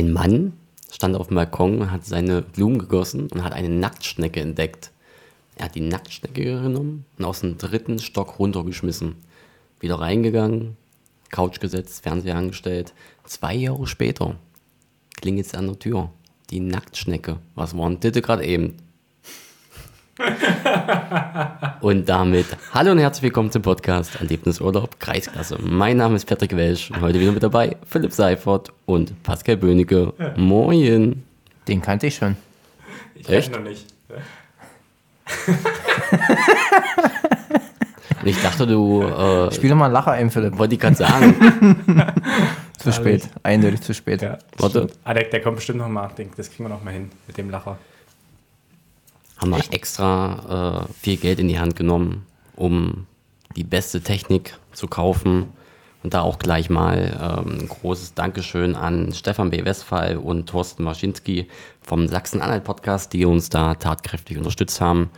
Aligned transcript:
Ein 0.00 0.14
Mann 0.14 0.54
stand 0.90 1.14
auf 1.14 1.26
dem 1.26 1.34
Balkon, 1.34 1.90
hat 1.90 2.06
seine 2.06 2.40
Blumen 2.40 2.78
gegossen 2.78 3.28
und 3.30 3.44
hat 3.44 3.52
eine 3.52 3.68
Nacktschnecke 3.68 4.40
entdeckt. 4.40 4.92
Er 5.56 5.66
hat 5.66 5.74
die 5.74 5.82
Nacktschnecke 5.82 6.42
genommen 6.42 7.04
und 7.18 7.24
aus 7.26 7.40
dem 7.40 7.58
dritten 7.58 7.98
Stock 7.98 8.38
runtergeschmissen. 8.38 9.16
Wieder 9.78 9.96
reingegangen, 9.96 10.78
Couch 11.28 11.60
gesetzt, 11.60 12.02
Fernseher 12.02 12.36
angestellt. 12.36 12.94
Zwei 13.24 13.54
Jahre 13.54 13.86
später 13.86 14.36
klingelt 15.20 15.48
es 15.48 15.54
an 15.54 15.66
der 15.66 15.78
Tür. 15.78 16.10
Die 16.48 16.60
Nacktschnecke. 16.60 17.36
Was 17.54 17.76
war 17.76 17.90
denn 17.90 18.00
das 18.00 18.22
gerade 18.22 18.46
eben? 18.46 18.76
und 21.80 22.08
damit 22.08 22.46
hallo 22.74 22.92
und 22.92 22.98
herzlich 22.98 23.22
willkommen 23.22 23.50
zum 23.50 23.62
Podcast 23.62 24.20
Erlebnisurlaub 24.20 25.00
Kreisklasse. 25.00 25.56
Mein 25.62 25.96
Name 25.96 26.16
ist 26.16 26.26
Patrick 26.26 26.54
Welsch 26.56 26.90
und 26.90 27.00
heute 27.00 27.18
wieder 27.20 27.32
mit 27.32 27.42
dabei 27.42 27.76
Philipp 27.88 28.12
Seifert 28.12 28.70
und 28.86 29.22
Pascal 29.22 29.56
Böhnecke. 29.56 30.12
Moin. 30.36 31.22
Den 31.68 31.80
kannte 31.80 32.06
ich 32.08 32.16
schon. 32.16 32.36
Ich 33.14 33.28
Echt? 33.28 33.52
noch 33.52 33.62
nicht. 33.62 33.86
Und 38.20 38.26
ich 38.26 38.42
dachte, 38.42 38.66
du 38.66 39.02
äh, 39.02 39.52
Spiel 39.52 39.70
doch 39.70 39.76
mal 39.76 39.86
einen 39.86 39.94
Lacher 39.94 40.12
ein, 40.12 40.30
Philipp. 40.30 40.58
wollte 40.58 40.74
ich 40.74 40.80
gerade 40.80 40.96
sagen. 40.96 42.12
Zu 42.78 42.92
spät. 42.92 43.28
Eindeutig 43.42 43.80
zu 43.80 43.94
spät. 43.94 44.20
Ja, 44.22 44.38
Warte. 44.58 44.88
Ah, 45.04 45.14
der, 45.14 45.24
der 45.24 45.40
kommt 45.40 45.56
bestimmt 45.56 45.78
noch 45.78 45.88
mal. 45.88 46.10
Denk, 46.16 46.36
das 46.36 46.50
kriegen 46.50 46.64
wir 46.64 46.68
noch 46.68 46.82
mal 46.82 46.92
hin 46.92 47.10
mit 47.26 47.38
dem 47.38 47.50
Lacher. 47.50 47.78
Haben 49.40 49.50
wir 49.50 49.72
extra 49.72 50.86
äh, 50.88 50.92
viel 50.92 51.16
Geld 51.16 51.38
in 51.38 51.48
die 51.48 51.58
Hand 51.58 51.76
genommen, 51.76 52.26
um 52.56 53.06
die 53.56 53.64
beste 53.64 54.02
Technik 54.02 54.58
zu 54.72 54.86
kaufen. 54.86 55.46
Und 56.02 56.14
da 56.14 56.22
auch 56.22 56.38
gleich 56.38 56.70
mal 56.70 57.44
ähm, 57.46 57.58
ein 57.58 57.68
großes 57.68 58.14
Dankeschön 58.14 58.74
an 58.74 59.12
Stefan 59.12 59.50
B. 59.50 59.64
Westphal 59.64 60.16
und 60.16 60.48
Thorsten 60.48 60.84
Waschinski 60.86 61.46
vom 61.82 62.08
Sachsen-Anhalt-Podcast, 62.08 63.12
die 63.12 63.26
uns 63.26 63.50
da 63.50 63.74
tatkräftig 63.74 64.38
unterstützt 64.38 64.80
haben 64.80 65.10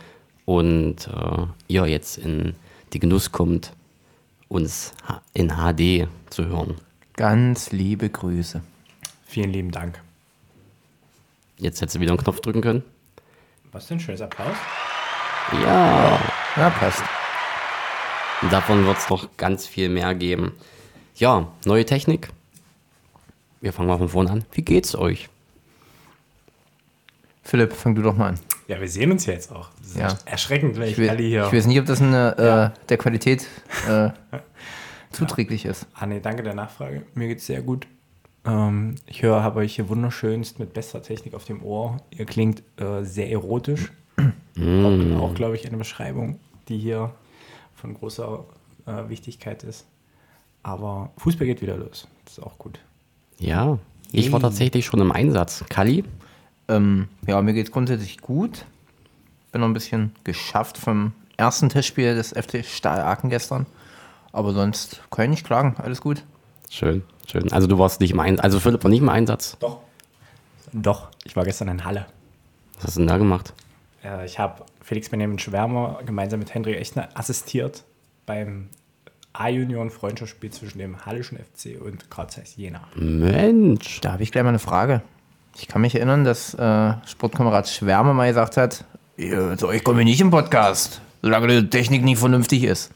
und 0.43 1.07
äh, 1.07 1.45
ihr 1.69 1.85
jetzt 1.87 2.17
in 2.17 2.55
die 2.91 2.99
Genuss 2.99 3.31
kommt, 3.31 3.71
uns 4.49 4.93
in 5.33 5.53
HD 5.53 6.09
zu 6.29 6.45
hören. 6.47 6.75
Ganz 7.13 7.71
liebe 7.71 8.09
Grüße. 8.09 8.61
Vielen 9.25 9.51
lieben 9.51 9.71
Dank. 9.71 10.01
Jetzt 11.57 11.79
hättest 11.79 11.95
du 11.95 11.99
wieder 12.01 12.11
einen 12.11 12.19
Knopf 12.19 12.41
drücken 12.41 12.61
können. 12.61 12.83
Was 13.73 13.85
für 13.85 13.95
ein 13.95 13.99
schönes 13.99 14.21
Applaus. 14.21 14.55
Ja. 15.63 16.19
Ja, 16.55 16.69
passt. 16.69 17.03
Und 18.41 18.51
davon 18.53 18.85
wird 18.85 18.97
es 18.97 19.09
noch 19.09 19.27
ganz 19.37 19.65
viel 19.67 19.89
mehr 19.89 20.13
geben. 20.15 20.53
Ja, 21.15 21.47
neue 21.65 21.85
Technik. 21.85 22.29
Wir 23.61 23.73
fangen 23.73 23.87
mal 23.89 23.97
von 23.97 24.09
vorne 24.09 24.31
an. 24.31 24.45
Wie 24.51 24.61
geht's 24.61 24.95
euch? 24.95 25.29
Philipp, 27.43 27.73
fang 27.73 27.95
du 27.95 28.01
doch 28.01 28.15
mal 28.15 28.29
an. 28.29 28.39
Ja, 28.67 28.79
wir 28.79 28.87
sehen 28.87 29.11
uns 29.11 29.25
ja 29.25 29.33
jetzt 29.33 29.51
auch. 29.51 29.69
Das 29.79 29.87
ist 29.89 29.97
Ja. 29.97 30.17
erschreckend, 30.25 30.77
weil 30.77 30.85
Ich, 30.85 30.91
ich, 30.93 30.97
will, 30.99 31.09
alle 31.09 31.21
hier. 31.23 31.45
ich 31.47 31.53
weiß 31.53 31.65
nicht, 31.67 31.79
ob 31.79 31.85
das 31.85 32.01
eine, 32.01 32.35
Ja. 32.37 32.65
äh, 32.67 32.69
der 32.89 32.97
Qualität 32.97 33.47
äh, 33.87 34.09
zuträglich 35.11 35.65
ist. 35.65 35.85
Ah, 35.93 36.05
nee, 36.05 36.19
danke 36.19 36.43
der 36.43 36.53
Nachfrage. 36.53 37.05
Mir 37.13 37.27
geht's 37.27 37.45
sehr 37.45 37.61
gut. 37.61 37.87
Ähm, 38.45 38.95
ich 39.05 39.23
höre, 39.23 39.43
habe 39.43 39.59
euch 39.59 39.75
hier 39.75 39.89
wunderschönst 39.89 40.59
mit 40.59 40.73
bester 40.73 41.01
Technik 41.01 41.33
auf 41.33 41.45
dem 41.45 41.63
Ohr. 41.63 41.97
Ihr 42.11 42.25
klingt 42.25 42.63
äh, 42.77 43.03
sehr 43.03 43.31
erotisch. 43.31 43.91
Mm. 44.55 45.15
Auch, 45.17 45.23
auch 45.23 45.33
glaube 45.33 45.55
ich, 45.55 45.65
eine 45.65 45.77
Beschreibung, 45.77 46.39
die 46.67 46.77
hier 46.77 47.11
von 47.73 47.93
großer 47.95 48.45
äh, 48.85 49.09
Wichtigkeit 49.09 49.63
ist. 49.63 49.85
Aber 50.61 51.11
Fußball 51.17 51.47
geht 51.47 51.61
wieder 51.61 51.75
los. 51.75 52.07
Das 52.25 52.37
ist 52.37 52.43
auch 52.43 52.57
gut. 52.57 52.79
Ja, 53.39 53.79
ich 54.11 54.31
war 54.31 54.39
tatsächlich 54.39 54.85
schon 54.85 55.01
im 55.01 55.11
Einsatz. 55.11 55.65
Kali? 55.69 56.03
Ähm, 56.67 57.07
ja, 57.27 57.41
mir 57.41 57.53
geht's 57.53 57.71
grundsätzlich 57.71 58.19
gut. 58.19 58.65
Bin 59.51 59.61
noch 59.61 59.67
ein 59.67 59.73
bisschen 59.73 60.11
geschafft 60.23 60.77
vom 60.77 61.13
ersten 61.35 61.69
Testspiel 61.69 62.15
des 62.15 62.29
FC 62.29 62.63
Stahl 62.63 63.01
Aachen 63.01 63.29
gestern. 63.29 63.65
Aber 64.31 64.53
sonst 64.53 65.01
kann 65.11 65.25
ich 65.25 65.31
nicht 65.31 65.45
klagen. 65.45 65.75
Alles 65.77 65.99
gut. 65.99 66.23
Schön, 66.69 67.03
schön. 67.27 67.51
Also 67.51 67.67
du 67.67 67.77
warst 67.79 67.99
nicht 67.99 68.11
im 68.11 68.19
Einsatz. 68.19 68.43
Also 68.43 68.59
Philipp 68.59 68.83
war 68.83 68.89
nicht 68.89 69.01
im 69.01 69.09
Einsatz. 69.09 69.57
Doch. 69.59 69.79
Doch, 70.71 71.09
ich 71.23 71.35
war 71.35 71.43
gestern 71.45 71.67
in 71.67 71.85
Halle. 71.85 72.05
Was 72.75 72.85
hast 72.85 72.95
du 72.95 73.01
denn 73.01 73.07
da 73.07 73.17
gemacht? 73.17 73.53
Äh, 74.03 74.25
ich 74.25 74.39
habe 74.39 74.63
Felix 74.81 75.09
Benjamin 75.09 75.39
Schwärmer 75.39 75.99
gemeinsam 76.05 76.39
mit 76.39 76.53
Hendrik 76.53 76.77
Echner 76.77 77.09
assistiert 77.13 77.83
beim 78.25 78.69
A-Junioren-Freundschaftsspiel 79.33 80.51
zwischen 80.51 80.79
dem 80.79 81.05
Hallischen 81.05 81.37
FC 81.37 81.79
und 81.81 82.09
Karl 82.09 82.29
Zeiss 82.29 82.55
Jena. 82.55 82.81
Mensch. 82.95 84.01
Da 84.01 84.13
habe 84.13 84.23
ich 84.23 84.31
gleich 84.31 84.43
mal 84.43 84.49
eine 84.49 84.59
Frage. 84.59 85.01
Ich 85.57 85.67
kann 85.67 85.81
mich 85.81 85.95
erinnern, 85.95 86.23
dass 86.23 86.53
äh, 86.55 86.93
Sportkamerad 87.05 87.67
Schwärme 87.67 88.13
mal 88.13 88.27
gesagt 88.27 88.57
hat, 88.57 88.85
"Ja, 89.17 89.55
zu 89.57 89.67
euch 89.67 89.83
komme 89.83 89.99
ich 90.01 90.05
nicht 90.05 90.21
im 90.21 90.31
Podcast, 90.31 91.01
solange 91.21 91.47
die 91.61 91.69
Technik 91.69 92.03
nicht 92.03 92.17
vernünftig 92.19 92.63
ist. 92.63 92.91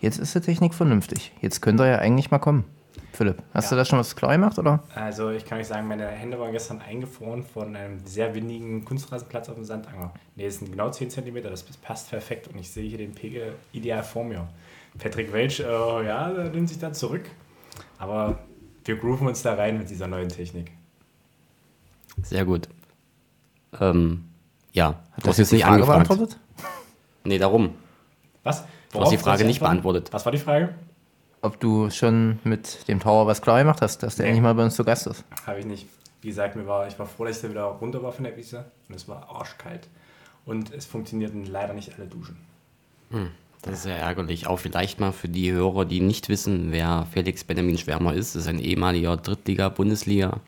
Jetzt 0.00 0.18
ist 0.18 0.34
die 0.34 0.40
Technik 0.40 0.74
vernünftig. 0.74 1.32
Jetzt 1.40 1.60
könnt 1.60 1.80
ihr 1.80 1.86
ja 1.86 1.98
eigentlich 1.98 2.30
mal 2.30 2.38
kommen. 2.38 2.64
Philipp, 3.12 3.42
hast 3.54 3.64
Ja. 3.66 3.70
du 3.70 3.76
da 3.76 3.84
schon 3.84 3.98
was 3.98 4.14
klar 4.14 4.32
gemacht, 4.32 4.58
oder? 4.58 4.82
Also 4.94 5.30
ich 5.30 5.44
kann 5.44 5.58
euch 5.58 5.66
sagen, 5.66 5.88
meine 5.88 6.06
Hände 6.06 6.38
waren 6.38 6.52
gestern 6.52 6.80
eingefroren 6.80 7.42
von 7.42 7.74
einem 7.74 7.98
sehr 8.06 8.34
windigen 8.34 8.84
Kunstrasenplatz 8.84 9.48
auf 9.48 9.54
dem 9.56 9.64
Sandanger. 9.64 10.12
Ne, 10.36 10.44
es 10.44 10.58
sind 10.58 10.70
genau 10.70 10.90
10 10.90 11.10
cm, 11.10 11.42
das 11.42 11.62
passt 11.64 12.10
perfekt 12.10 12.48
und 12.48 12.58
ich 12.58 12.70
sehe 12.70 12.88
hier 12.88 12.98
den 12.98 13.12
Pegel 13.12 13.54
ideal 13.72 14.02
vor 14.04 14.24
mir. 14.24 14.46
Patrick 14.98 15.32
Welch, 15.32 15.60
äh, 15.60 15.64
ja, 16.06 16.30
der 16.32 16.50
nimmt 16.50 16.68
sich 16.68 16.78
da 16.78 16.92
zurück. 16.92 17.22
Aber 17.98 18.38
wir 18.84 18.96
grooven 18.96 19.26
uns 19.26 19.42
da 19.42 19.54
rein 19.54 19.78
mit 19.78 19.90
dieser 19.90 20.06
neuen 20.06 20.28
Technik. 20.28 20.70
Sehr 22.22 22.44
gut. 22.44 22.68
Ähm, 23.80 24.24
ja, 24.72 24.94
Hat 25.12 25.24
du 25.24 25.28
hast 25.28 25.38
jetzt 25.38 25.52
nicht 25.52 25.62
Frage 25.62 25.74
angefragt. 25.82 26.08
beantwortet? 26.08 26.38
Nee, 27.24 27.38
darum. 27.38 27.74
Was? 28.44 28.64
Du 28.92 29.00
hast 29.00 29.10
die 29.10 29.18
Frage 29.18 29.44
nicht 29.44 29.60
beantwortet. 29.60 30.08
Was 30.12 30.24
war 30.24 30.32
die 30.32 30.38
Frage? 30.38 30.74
Ob 31.40 31.60
du 31.60 31.88
schon 31.90 32.38
mit 32.44 32.88
dem 32.88 33.00
Tower 33.00 33.26
was 33.26 33.40
klar 33.42 33.58
gemacht 33.60 33.80
hast, 33.80 34.02
dass 34.02 34.16
der 34.16 34.24
Nee. 34.24 34.30
endlich 34.30 34.42
mal 34.42 34.54
bei 34.54 34.64
uns 34.64 34.74
zu 34.74 34.84
Gast 34.84 35.06
ist? 35.06 35.24
Habe 35.46 35.60
ich 35.60 35.66
nicht. 35.66 35.86
Wie 36.20 36.28
gesagt, 36.28 36.56
mir 36.56 36.66
war, 36.66 36.88
ich 36.88 36.98
war 36.98 37.06
froh, 37.06 37.24
dass 37.24 37.36
ich 37.36 37.42
da 37.42 37.50
wieder 37.50 37.62
runter 37.64 38.02
war 38.02 38.10
von 38.12 38.24
der 38.24 38.36
Wiese 38.36 38.64
und 38.88 38.94
es 38.96 39.06
war 39.06 39.28
arschkalt. 39.30 39.88
Und 40.44 40.72
es 40.72 40.84
funktionierten 40.86 41.44
leider 41.46 41.74
nicht 41.74 41.92
alle 41.96 42.06
Duschen. 42.08 42.36
Das 43.62 43.74
ist 43.74 43.82
sehr 43.84 43.96
ärgerlich. 43.98 44.46
Auch 44.46 44.58
vielleicht 44.58 44.98
mal 44.98 45.12
für 45.12 45.28
die 45.28 45.52
Hörer, 45.52 45.84
die 45.84 46.00
nicht 46.00 46.28
wissen, 46.28 46.72
wer 46.72 47.06
Felix 47.12 47.44
Benjamin 47.44 47.78
Schwärmer 47.78 48.14
ist. 48.14 48.34
Das 48.34 48.42
ist 48.42 48.48
ein 48.48 48.58
ehemaliger 48.58 49.16
Drittliga-Bundesliga. 49.16 50.40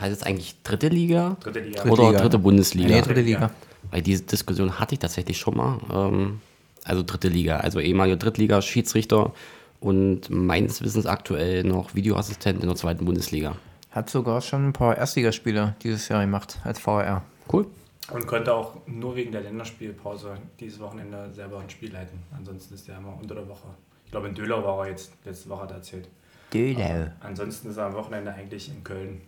Heißt 0.00 0.12
es 0.12 0.22
eigentlich 0.22 0.62
dritte 0.62 0.88
Liga? 0.88 1.36
Dritte 1.40 1.60
Liga. 1.60 1.80
Dritte 1.82 1.92
Oder 1.92 2.08
Liga. 2.10 2.20
dritte 2.22 2.38
Bundesliga? 2.38 2.88
Nee, 2.88 3.00
dritte 3.02 3.20
Liga. 3.22 3.50
Weil 3.90 4.02
diese 4.02 4.22
Diskussion 4.22 4.78
hatte 4.78 4.94
ich 4.94 4.98
tatsächlich 5.00 5.36
schon 5.38 5.56
mal. 5.56 5.78
Ähm, 5.92 6.40
also 6.84 7.02
dritte 7.02 7.28
Liga, 7.28 7.58
also 7.58 7.80
ehemaliger 7.80 8.16
Drittliga-Schiedsrichter 8.16 9.32
und 9.80 10.30
meines 10.30 10.82
Wissens 10.82 11.06
aktuell 11.06 11.64
noch 11.64 11.94
Videoassistent 11.94 12.62
in 12.62 12.68
der 12.68 12.76
zweiten 12.76 13.04
Bundesliga. 13.04 13.56
Hat 13.90 14.10
sogar 14.10 14.40
schon 14.40 14.68
ein 14.68 14.72
paar 14.72 14.96
Erstligaspiele 14.96 15.76
dieses 15.82 16.08
Jahr 16.08 16.22
gemacht 16.22 16.58
als 16.64 16.78
VR. 16.80 17.22
Cool. 17.52 17.66
Und 18.12 18.26
konnte 18.26 18.52
auch 18.52 18.76
nur 18.86 19.16
wegen 19.16 19.32
der 19.32 19.40
Länderspielpause 19.42 20.36
dieses 20.60 20.78
Wochenende 20.80 21.30
selber 21.32 21.60
ein 21.60 21.70
Spiel 21.70 21.92
leiten. 21.92 22.18
Ansonsten 22.36 22.74
ist 22.74 22.88
er 22.88 22.98
immer 22.98 23.16
unter 23.20 23.34
der 23.34 23.48
Woche. 23.48 23.68
Ich 24.04 24.10
glaube, 24.10 24.28
in 24.28 24.34
Döler 24.34 24.62
war 24.62 24.84
er 24.84 24.90
jetzt 24.90 25.12
letzte 25.24 25.48
Woche 25.48 25.62
hat 25.62 25.70
er 25.70 25.76
erzählt. 25.76 26.08
Dödel. 26.52 27.12
Ansonsten 27.20 27.70
ist 27.70 27.76
er 27.76 27.86
am 27.86 27.94
Wochenende 27.94 28.32
eigentlich 28.32 28.68
in 28.68 28.84
Köln. 28.84 29.20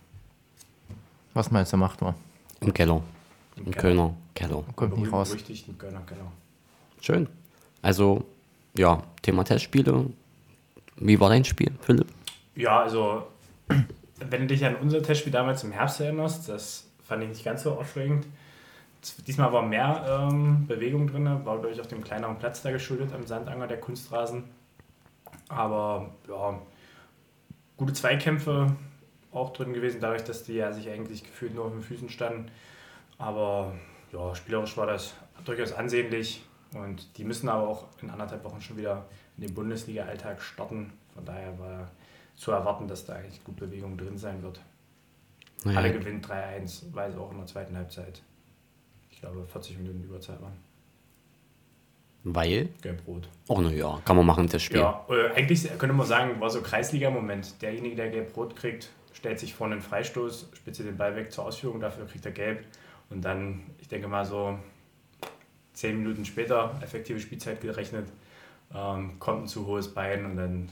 Was 1.34 1.50
meinst 1.50 1.72
du, 1.72 1.76
macht 1.76 2.00
man? 2.00 2.14
Im 2.60 2.72
Keller. 2.72 3.02
Im 3.56 3.66
Im 3.66 3.72
Keller. 3.72 3.82
Kölner 3.82 4.14
Keller. 4.34 4.64
Kommt 4.74 4.98
nicht 4.98 5.12
raus. 5.12 5.30
berüchtigten 5.30 5.76
Kölner 5.78 6.02
Keller. 6.06 6.30
Schön. 7.00 7.28
Also, 7.82 8.24
ja, 8.76 9.02
Thema 9.22 9.44
Testspiele. 9.44 10.06
Wie 10.96 11.20
war 11.20 11.28
dein 11.28 11.44
Spiel, 11.44 11.72
Philipp? 11.80 12.08
Ja, 12.54 12.80
also, 12.80 13.26
wenn 14.18 14.40
du 14.42 14.46
dich 14.46 14.64
an 14.64 14.76
unser 14.76 15.02
Testspiel 15.02 15.32
damals 15.32 15.62
im 15.62 15.72
Herbst 15.72 16.00
erinnerst, 16.00 16.48
das 16.48 16.88
fand 17.06 17.22
ich 17.22 17.28
nicht 17.28 17.44
ganz 17.44 17.62
so 17.62 17.72
aufregend. 17.72 18.26
Diesmal 19.26 19.52
war 19.52 19.62
mehr 19.62 20.28
ähm, 20.30 20.66
Bewegung 20.66 21.06
drin, 21.06 21.24
war 21.44 21.58
glaube 21.58 21.70
ich 21.70 21.80
auf 21.80 21.86
dem 21.86 22.02
kleineren 22.02 22.38
Platz 22.38 22.62
da 22.62 22.72
geschuldet, 22.72 23.12
am 23.12 23.24
Sandanger, 23.24 23.68
der 23.68 23.78
Kunstrasen. 23.78 24.44
Aber 25.48 26.10
ja, 26.28 26.60
gute 27.76 27.92
Zweikämpfe 27.92 28.74
auch 29.32 29.52
drin 29.52 29.72
gewesen, 29.72 30.00
dadurch, 30.00 30.24
dass 30.24 30.42
die 30.42 30.54
ja 30.54 30.72
sich 30.72 30.88
eigentlich 30.88 31.22
gefühlt 31.22 31.54
nur 31.54 31.66
auf 31.66 31.72
den 31.72 31.82
Füßen 31.82 32.08
standen. 32.08 32.50
Aber 33.18 33.74
ja, 34.12 34.34
spielerisch 34.34 34.76
war 34.76 34.86
das 34.86 35.14
durchaus 35.44 35.72
ansehnlich 35.72 36.42
und 36.74 37.16
die 37.18 37.24
müssen 37.24 37.48
aber 37.48 37.68
auch 37.68 37.84
in 38.02 38.10
anderthalb 38.10 38.42
Wochen 38.44 38.60
schon 38.60 38.76
wieder 38.76 39.06
in 39.36 39.42
den 39.46 39.54
Bundesliga-Alltag 39.54 40.40
starten. 40.40 40.92
Von 41.14 41.24
daher 41.24 41.58
war 41.58 41.90
zu 42.36 42.52
erwarten, 42.52 42.88
dass 42.88 43.04
da 43.06 43.14
eigentlich 43.14 43.42
gut 43.44 43.56
Bewegung 43.56 43.96
drin 43.96 44.18
sein 44.18 44.42
wird. 44.42 44.60
Naja, 45.64 45.78
Alle 45.78 45.92
gewinnt 45.92 46.26
3-1, 46.26 46.84
weil 46.92 47.10
es 47.10 47.16
auch 47.16 47.30
in 47.32 47.38
der 47.38 47.46
zweiten 47.46 47.76
Halbzeit, 47.76 48.22
ich 49.10 49.20
glaube, 49.20 49.46
40 49.46 49.78
Minuten 49.78 50.02
Überzeit 50.04 50.40
waren. 50.40 50.56
weil? 52.24 52.68
Gelb-Rot. 52.82 53.28
Oh, 53.48 53.60
naja, 53.60 54.00
kann 54.04 54.16
man 54.16 54.26
machen, 54.26 54.46
das 54.48 54.62
Spiel. 54.62 54.78
Ja, 54.80 55.04
äh, 55.08 55.32
eigentlich 55.34 55.66
könnte 55.78 55.94
man 55.94 56.06
sagen, 56.06 56.40
war 56.40 56.50
so 56.50 56.60
Kreisliga-Moment. 56.60 57.62
Derjenige, 57.62 57.96
der 57.96 58.10
Gelb-Rot 58.10 58.56
kriegt, 58.56 58.90
stellt 59.12 59.38
sich 59.40 59.54
vorne 59.54 59.74
einen 59.74 59.82
Freistoß, 59.82 60.50
spitze 60.54 60.84
den 60.84 60.96
Ball 60.96 61.16
weg 61.16 61.32
zur 61.32 61.44
Ausführung, 61.46 61.80
dafür 61.80 62.06
kriegt 62.06 62.26
er 62.26 62.32
gelb. 62.32 62.64
Und 63.10 63.24
dann, 63.24 63.62
ich 63.78 63.88
denke 63.88 64.08
mal 64.08 64.24
so 64.24 64.58
zehn 65.72 65.98
Minuten 65.98 66.24
später, 66.24 66.78
effektive 66.82 67.20
Spielzeit 67.20 67.60
gerechnet, 67.60 68.08
ähm, 68.74 69.18
kommt 69.18 69.44
ein 69.44 69.48
zu 69.48 69.66
hohes 69.66 69.92
Bein 69.92 70.24
und 70.24 70.36
dann 70.36 70.68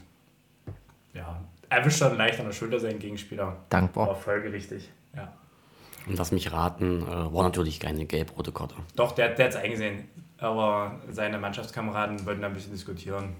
ja, 1.13 1.39
erwischt 1.69 2.01
er 2.01 2.13
leicht 2.13 2.39
an 2.39 2.45
der 2.45 2.53
Schulter 2.53 2.79
seinen 2.79 2.99
Gegenspieler. 2.99 3.55
Dankbar. 3.69 4.07
War 4.07 4.15
folgerichtig, 4.15 4.89
ja. 5.15 5.31
Und 6.07 6.17
lass 6.17 6.31
mich 6.31 6.51
raten, 6.51 7.01
äh, 7.01 7.33
war 7.33 7.43
natürlich 7.43 7.79
keine 7.79 8.05
gelb-rote 8.05 8.51
Karte. 8.51 8.75
Doch, 8.95 9.13
der, 9.13 9.29
der 9.29 9.45
hat 9.45 9.53
es 9.53 9.57
eingesehen. 9.59 10.07
Aber 10.37 10.99
seine 11.09 11.37
Mannschaftskameraden 11.39 12.25
wollten 12.25 12.41
da 12.41 12.47
ein 12.47 12.53
bisschen 12.53 12.73
diskutieren. 12.73 13.35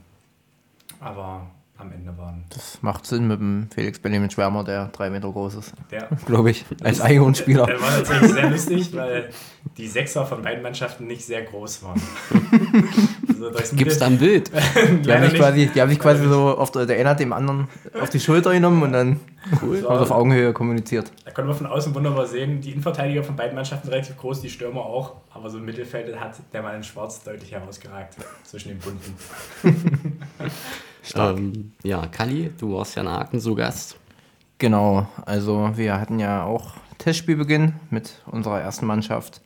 Aber 0.99 1.45
am 1.77 1.91
Ende 1.91 2.17
waren 2.17 2.45
Das 2.49 2.81
macht 2.81 3.05
Sinn 3.05 3.27
mit 3.27 3.39
dem 3.39 3.69
Felix 3.69 3.99
Benjamin 3.99 4.29
Schwärmer, 4.29 4.63
der 4.63 4.87
drei 4.87 5.09
Meter 5.09 5.29
groß 5.31 5.55
ist. 5.55 5.73
der. 5.91 6.07
Glaube 6.25 6.51
ich. 6.51 6.65
Als 6.81 7.01
Einjungsspieler. 7.01 7.65
Der 7.65 7.81
war 7.81 7.89
tatsächlich 7.89 8.31
sehr 8.31 8.49
lustig, 8.49 8.95
weil 8.95 9.29
die 9.77 9.87
Sechser 9.87 10.25
von 10.25 10.41
beiden 10.41 10.63
Mannschaften 10.63 11.05
nicht 11.05 11.25
sehr 11.25 11.43
groß 11.43 11.83
waren. 11.83 12.01
also 13.35 13.49
durchs 13.51 13.75
Gibt's 13.75 13.99
da 13.99 14.07
ein 14.07 14.17
Bild? 14.17 14.51
Die 15.05 15.11
haben, 15.11 15.23
nicht. 15.23 15.35
quasi, 15.35 15.67
die 15.67 15.81
haben 15.81 15.89
sich 15.89 15.99
quasi 15.99 16.27
so 16.27 16.57
auf 16.57 16.71
der, 16.71 16.85
der 16.85 16.97
eine 16.99 17.09
hat 17.09 17.19
dem 17.19 17.33
anderen 17.33 17.67
auf 17.99 18.09
die 18.09 18.19
Schulter 18.19 18.53
genommen 18.53 18.81
und 18.83 18.91
dann 18.93 19.19
Cool. 19.61 19.83
haben 19.83 19.97
sie 19.97 20.01
auf 20.01 20.11
Augenhöhe 20.11 20.53
kommuniziert. 20.53 21.11
Da 21.23 21.31
konnte 21.31 21.49
man 21.49 21.57
von 21.57 21.67
außen 21.67 21.93
wunderbar 21.93 22.25
sehen, 22.25 22.61
die 22.61 22.71
Innenverteidiger 22.71 23.23
von 23.23 23.35
beiden 23.35 23.53
Mannschaften 23.55 23.89
relativ 23.89 24.17
groß, 24.17 24.41
die 24.41 24.49
Stürmer 24.49 24.81
auch, 24.81 25.17
aber 25.33 25.49
so 25.49 25.59
im 25.59 25.65
Mittelfeld 25.65 26.19
hat 26.19 26.35
der 26.51 26.63
Mann 26.63 26.75
in 26.75 26.83
Schwarz 26.83 27.23
deutlich 27.23 27.51
herausgeragt 27.51 28.15
zwischen 28.43 28.69
den 28.69 28.79
Bunten. 28.79 29.15
Ähm, 31.15 31.73
ja, 31.83 32.07
Kali, 32.07 32.51
du 32.57 32.73
warst 32.73 32.95
ja 32.95 33.03
in 33.03 33.07
Aachen 33.07 33.39
zu 33.39 33.53
Gast. 33.53 33.95
Genau, 34.57 35.07
also 35.25 35.69
wir 35.75 35.99
hatten 35.99 36.19
ja 36.19 36.43
auch 36.43 36.73
Testspielbeginn 36.97 37.73
mit 37.91 38.21
unserer 38.25 38.61
ersten 38.61 38.85
Mannschaft. 38.85 39.41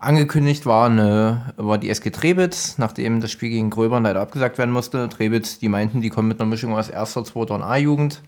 Angekündigt 0.00 0.64
war, 0.64 0.88
eine, 0.88 1.52
war 1.56 1.76
die 1.76 1.90
SG 1.90 2.10
Trebitz, 2.10 2.78
nachdem 2.78 3.20
das 3.20 3.32
Spiel 3.32 3.50
gegen 3.50 3.68
Gröbern 3.68 4.04
leider 4.04 4.20
abgesagt 4.20 4.56
werden 4.56 4.70
musste. 4.70 5.08
Trebitz, 5.08 5.58
die 5.58 5.68
meinten, 5.68 6.00
die 6.00 6.08
kommen 6.08 6.28
mit 6.28 6.40
einer 6.40 6.48
Mischung 6.48 6.76
aus 6.76 6.88
erster, 6.88 7.24
zweiter 7.24 7.56
und 7.56 7.64
A-Jugend. 7.64 8.22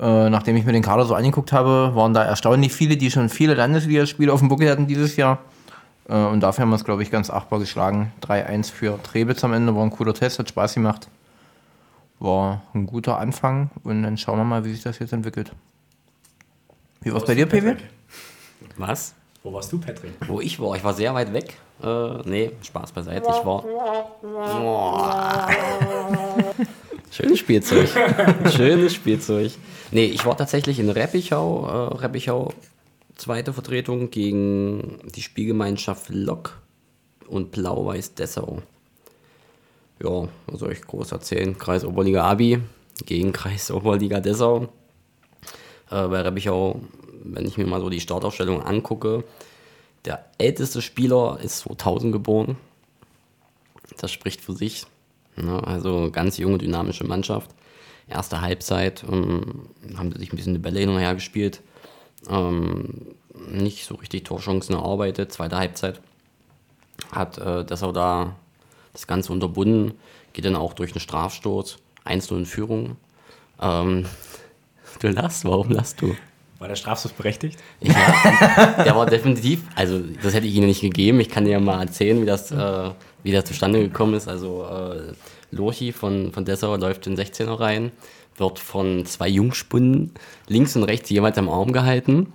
Äh, 0.00 0.28
nachdem 0.30 0.56
ich 0.56 0.64
mir 0.64 0.72
den 0.72 0.82
Kader 0.82 1.04
so 1.04 1.14
angeguckt 1.14 1.52
habe, 1.52 1.92
waren 1.94 2.12
da 2.12 2.24
erstaunlich 2.24 2.72
viele, 2.72 2.96
die 2.96 3.12
schon 3.12 3.28
viele 3.28 3.54
Landesligaspiele 3.54 4.32
auf 4.32 4.40
dem 4.40 4.48
Buckel 4.48 4.68
hatten 4.68 4.88
dieses 4.88 5.14
Jahr. 5.14 5.38
Äh, 6.08 6.16
und 6.16 6.40
dafür 6.40 6.62
haben 6.62 6.70
wir 6.70 6.76
es, 6.76 6.84
glaube 6.84 7.04
ich, 7.04 7.10
ganz 7.12 7.30
achtbar 7.30 7.60
geschlagen. 7.60 8.12
3-1 8.22 8.72
für 8.72 9.00
Trebitz 9.00 9.44
am 9.44 9.52
Ende, 9.52 9.76
war 9.76 9.84
ein 9.84 9.90
cooler 9.90 10.14
Test, 10.14 10.40
hat 10.40 10.48
Spaß 10.48 10.74
gemacht. 10.74 11.08
War 12.18 12.62
ein 12.74 12.86
guter 12.86 13.18
Anfang 13.18 13.70
und 13.84 14.02
dann 14.02 14.18
schauen 14.18 14.38
wir 14.38 14.44
mal, 14.44 14.64
wie 14.64 14.72
sich 14.72 14.82
das 14.82 14.98
jetzt 14.98 15.12
entwickelt. 15.12 15.52
Wie 17.02 17.12
war 17.12 17.18
es 17.18 17.26
bei 17.26 17.36
dir, 17.36 17.46
PW? 17.46 17.76
Was? 18.76 19.14
Wo 19.44 19.52
warst 19.52 19.70
du, 19.70 19.78
Patrick? 19.78 20.12
Wo 20.26 20.40
ich 20.40 20.58
war? 20.58 20.74
Ich 20.74 20.82
war 20.82 20.94
sehr 20.94 21.12
weit 21.12 21.34
weg. 21.34 21.58
Äh, 21.82 22.22
nee, 22.24 22.52
Spaß 22.62 22.92
beiseite. 22.92 23.28
Ich 23.28 23.44
war. 23.44 23.62
Schönes 27.10 27.40
Spielzeug. 27.40 27.90
Schönes 28.56 28.94
Spielzeug. 28.94 29.52
Nee, 29.90 30.06
ich 30.06 30.24
war 30.24 30.34
tatsächlich 30.34 30.78
in 30.78 30.88
Reppichau. 30.88 31.66
Äh, 31.66 31.94
Reppichau, 31.98 32.54
zweite 33.16 33.52
Vertretung 33.52 34.10
gegen 34.10 34.98
die 35.14 35.20
Spielgemeinschaft 35.20 36.08
Lok 36.08 36.58
und 37.28 37.50
Blau-Weiß 37.50 38.14
Dessau. 38.14 38.62
Ja, 40.02 40.26
was 40.46 40.60
soll 40.60 40.72
ich 40.72 40.80
groß 40.80 41.12
erzählen? 41.12 41.58
Kreis 41.58 41.84
Oberliga 41.84 42.24
Abi 42.24 42.60
gegen 43.04 43.32
Kreis 43.34 43.70
Oberliga 43.70 44.20
Dessau. 44.20 44.68
Äh, 45.90 46.08
bei 46.08 46.22
Reppichau, 46.22 46.80
wenn 47.24 47.46
ich 47.46 47.56
mir 47.56 47.66
mal 47.66 47.80
so 47.80 47.88
die 47.88 48.00
Startaufstellung 48.00 48.62
angucke, 48.62 49.24
der 50.04 50.24
älteste 50.38 50.82
Spieler 50.82 51.38
ist 51.42 51.60
2000 51.60 52.12
geboren. 52.12 52.56
Das 53.98 54.12
spricht 54.12 54.40
für 54.40 54.52
sich. 54.52 54.86
Ja, 55.36 55.60
also 55.60 56.10
ganz 56.12 56.38
junge, 56.38 56.58
dynamische 56.58 57.04
Mannschaft. 57.04 57.50
Erste 58.06 58.40
Halbzeit 58.40 59.04
ähm, 59.10 59.66
haben 59.96 60.12
sie 60.12 60.18
sich 60.18 60.32
ein 60.32 60.36
bisschen 60.36 60.54
die 60.54 60.60
Bälle 60.60 60.80
hin 60.80 60.90
und 60.90 60.98
her 60.98 61.14
gespielt. 61.14 61.62
Ähm, 62.28 63.14
nicht 63.48 63.86
so 63.86 63.94
richtig 63.94 64.24
Torchancen 64.24 64.74
erarbeitet. 64.74 65.32
Zweite 65.32 65.56
Halbzeit 65.56 66.00
hat 67.10 67.38
äh, 67.38 67.64
Dessau 67.64 67.92
da 67.92 68.36
das 68.92 69.06
Ganze 69.06 69.32
unterbunden. 69.32 69.94
Geht 70.32 70.44
dann 70.44 70.56
auch 70.56 70.74
durch 70.74 70.92
einen 70.92 71.00
Strafstoß. 71.00 71.78
1-0 72.04 72.36
in 72.36 72.46
Führung. 72.46 72.96
Ähm, 73.60 74.04
du 75.00 75.08
lachst, 75.08 75.44
warum 75.44 75.70
lachst 75.70 76.02
du? 76.02 76.14
War 76.58 76.68
der 76.68 76.76
Strafstoß 76.76 77.12
berechtigt? 77.12 77.58
Ja, 77.80 78.84
der 78.84 78.94
war 78.94 79.06
definitiv, 79.06 79.62
also 79.74 80.00
das 80.22 80.34
hätte 80.34 80.46
ich 80.46 80.54
Ihnen 80.54 80.66
nicht 80.66 80.80
gegeben. 80.80 81.20
Ich 81.20 81.28
kann 81.28 81.44
dir 81.44 81.52
ja 81.52 81.60
mal 81.60 81.80
erzählen, 81.80 82.20
wie 82.22 82.26
das, 82.26 82.52
äh, 82.52 82.90
wie 83.22 83.32
das 83.32 83.44
zustande 83.44 83.80
gekommen 83.80 84.14
ist. 84.14 84.28
Also 84.28 84.64
äh, 84.64 85.12
Lorchi 85.50 85.92
von, 85.92 86.32
von 86.32 86.44
Dessau 86.44 86.76
läuft 86.76 87.06
in 87.06 87.16
16er 87.16 87.58
rein, 87.58 87.92
wird 88.36 88.58
von 88.58 89.04
zwei 89.04 89.28
Jungspunden 89.28 90.12
links 90.46 90.76
und 90.76 90.84
rechts 90.84 91.10
jeweils 91.10 91.38
am 91.38 91.48
Arm 91.48 91.72
gehalten. 91.72 92.32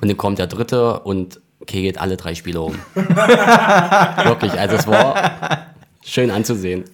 Und 0.00 0.08
dann 0.08 0.16
kommt 0.16 0.38
der 0.38 0.46
dritte 0.46 1.00
und 1.00 1.40
kegelt 1.66 1.98
alle 1.98 2.16
drei 2.16 2.34
Spieler 2.34 2.62
um. 2.62 2.78
Wirklich, 2.94 4.52
also 4.52 4.76
es 4.76 4.86
war 4.86 5.66
schön 6.04 6.30
anzusehen. 6.30 6.84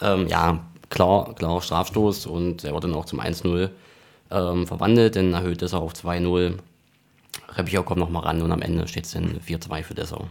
Ähm, 0.00 0.28
ja, 0.28 0.60
klar, 0.90 1.34
klar, 1.34 1.60
Strafstoß 1.60 2.26
und 2.26 2.64
er 2.64 2.72
wurde 2.72 2.88
dann 2.88 2.96
auch 2.96 3.04
zum 3.04 3.20
1-0 3.20 3.70
ähm, 4.30 4.66
verwandelt, 4.66 5.16
dann 5.16 5.32
erhöht 5.32 5.60
Dessau 5.60 5.82
auf 5.82 5.94
2-0. 5.94 6.58
Reppichau 7.48 7.82
kommt 7.82 8.00
nochmal 8.00 8.24
ran 8.24 8.42
und 8.42 8.52
am 8.52 8.62
Ende 8.62 8.86
steht 8.88 9.04
es 9.04 9.12
dann 9.12 9.40
4-2 9.40 9.82
für 9.82 9.94
Dessau. 9.94 10.28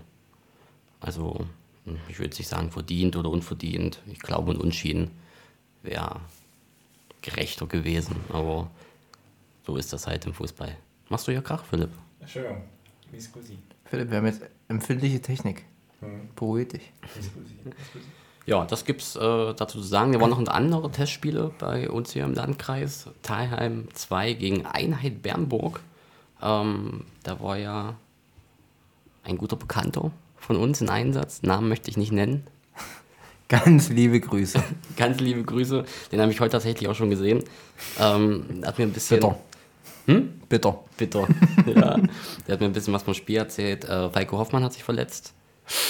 Also, 1.01 1.45
hm, 1.85 1.97
ich 2.07 2.19
würde 2.19 2.35
nicht 2.35 2.47
sagen 2.47 2.71
verdient 2.71 3.15
oder 3.15 3.29
unverdient. 3.29 3.99
Ich 4.07 4.19
glaube, 4.19 4.51
ein 4.51 4.57
Unschieden 4.57 5.11
wäre 5.83 6.19
gerechter 7.21 7.67
gewesen, 7.67 8.15
aber 8.31 8.69
so 9.65 9.75
ist 9.75 9.91
das 9.93 10.07
halt 10.07 10.25
im 10.25 10.33
Fußball. 10.33 10.75
Machst 11.09 11.27
du 11.27 11.31
ja 11.31 11.41
Krach, 11.41 11.63
Philipp? 11.63 11.91
Entschuldigung. 12.19 12.63
Wie 13.11 13.19
scusi. 13.19 13.57
Philipp, 13.85 14.11
wir 14.11 14.17
haben 14.17 14.25
jetzt 14.27 14.41
empfindliche 14.67 15.21
Technik. 15.21 15.65
Beruhig 16.35 16.69
dich. 16.69 16.93
Ja, 18.49 18.65
das 18.65 18.83
gibt's 18.83 19.15
äh, 19.15 19.19
dazu 19.19 19.79
zu 19.79 19.83
sagen. 19.83 20.11
Wir 20.11 20.19
waren 20.19 20.31
noch 20.31 20.47
andere 20.47 20.89
Testspiele 20.89 21.51
bei 21.59 21.87
uns 21.87 22.13
hier 22.13 22.23
im 22.23 22.33
Landkreis. 22.33 23.05
Talheim 23.21 23.87
2 23.93 24.33
gegen 24.33 24.65
Einheit 24.65 25.21
Bernburg. 25.21 25.81
Ähm, 26.41 27.05
da 27.21 27.39
war 27.41 27.59
ja 27.59 27.93
ein 29.23 29.37
guter 29.37 29.55
Bekannter 29.55 30.09
von 30.35 30.55
uns 30.55 30.81
in 30.81 30.89
Einsatz. 30.89 31.43
Namen 31.43 31.69
möchte 31.69 31.91
ich 31.91 31.97
nicht 31.97 32.11
nennen. 32.11 32.47
Ganz 33.49 33.89
liebe 33.89 34.19
Grüße. 34.19 34.63
Ganz 34.97 35.19
liebe 35.19 35.43
Grüße. 35.43 35.85
Den 36.11 36.19
habe 36.19 36.31
ich 36.31 36.39
heute 36.39 36.53
tatsächlich 36.53 36.89
auch 36.89 36.95
schon 36.95 37.11
gesehen. 37.11 37.43
Ähm, 37.99 38.63
hat 38.65 38.79
mir 38.79 38.85
ein 38.85 38.93
bisschen. 38.93 39.19
Bitter. 39.19 39.37
Hm? 40.07 40.41
Bitter. 40.49 40.83
Bitter. 40.97 41.27
ja. 41.67 41.97
Der 42.47 42.53
hat 42.53 42.61
mir 42.61 42.65
ein 42.65 42.73
bisschen 42.73 42.95
was 42.95 43.03
vom 43.03 43.13
Spiel 43.13 43.37
erzählt. 43.37 43.85
Äh, 43.85 44.09
Falco 44.09 44.39
Hoffmann 44.39 44.63
hat 44.63 44.73
sich 44.73 44.83
verletzt. 44.83 45.35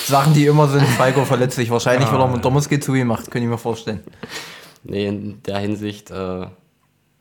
Sachen, 0.05 0.33
die 0.33 0.45
immer 0.45 0.67
sind, 0.67 0.83
Falco 0.85 1.23
verletzt 1.25 1.55
sich. 1.55 1.69
Wahrscheinlich, 1.69 2.11
weil 2.11 2.19
er 2.19 2.27
mit 2.27 2.43
Dommerski 2.43 2.79
zugemacht, 2.79 3.31
könnte 3.31 3.45
ich 3.45 3.51
mir 3.51 3.57
vorstellen. 3.57 4.01
Nee, 4.83 5.07
in 5.07 5.41
der 5.43 5.59
Hinsicht. 5.59 6.11
Äh, 6.11 6.47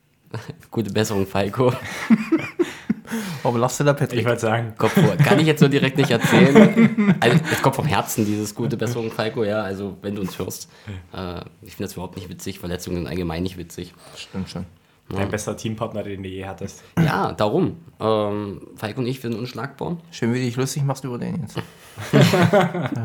gute 0.71 0.91
Besserung, 0.91 1.25
Falco. 1.25 1.73
Aber 3.43 3.57
lachst 3.57 3.79
du 3.79 3.83
da, 3.83 3.91
Ich 3.93 3.97
Patrick? 3.97 4.25
wollte 4.25 4.41
sagen, 4.41 4.73
Kopf 4.77 4.93
vor. 4.93 5.15
Kann 5.15 5.39
ich 5.39 5.47
jetzt 5.47 5.61
so 5.61 5.67
direkt 5.67 5.97
nicht 5.97 6.11
erzählen. 6.11 7.15
Also, 7.19 7.39
es 7.51 7.61
kommt 7.61 7.75
vom 7.75 7.85
Herzen, 7.87 8.23
dieses 8.25 8.53
gute 8.53 8.77
Besserung, 8.77 9.09
Falco, 9.11 9.43
ja. 9.43 9.61
Also, 9.63 9.97
wenn 10.03 10.13
du 10.15 10.21
uns 10.21 10.37
hörst. 10.37 10.69
Äh, 11.13 11.39
ich 11.63 11.75
finde 11.75 11.85
das 11.85 11.93
überhaupt 11.93 12.17
nicht 12.17 12.29
witzig. 12.29 12.59
Verletzungen 12.59 12.97
sind 12.97 13.07
allgemein 13.07 13.41
nicht 13.41 13.57
witzig. 13.57 13.93
Stimmt 14.15 14.49
schon. 14.49 14.65
Dein 15.09 15.29
bester 15.29 15.57
Teampartner, 15.57 16.03
den 16.03 16.23
du 16.23 16.29
je 16.29 16.45
hattest. 16.45 16.83
Ja, 16.97 17.31
darum. 17.31 17.77
Ähm, 17.99 18.61
Falco 18.75 19.01
und 19.01 19.07
ich, 19.07 19.21
wir 19.21 19.29
sind 19.29 19.39
unschlagbar. 19.39 19.97
Schön, 20.11 20.33
wie 20.33 20.39
du 20.39 20.45
dich 20.45 20.55
lustig 20.55 20.83
machst 20.83 21.03
über 21.03 21.17
den 21.17 21.41
jetzt. 21.41 21.59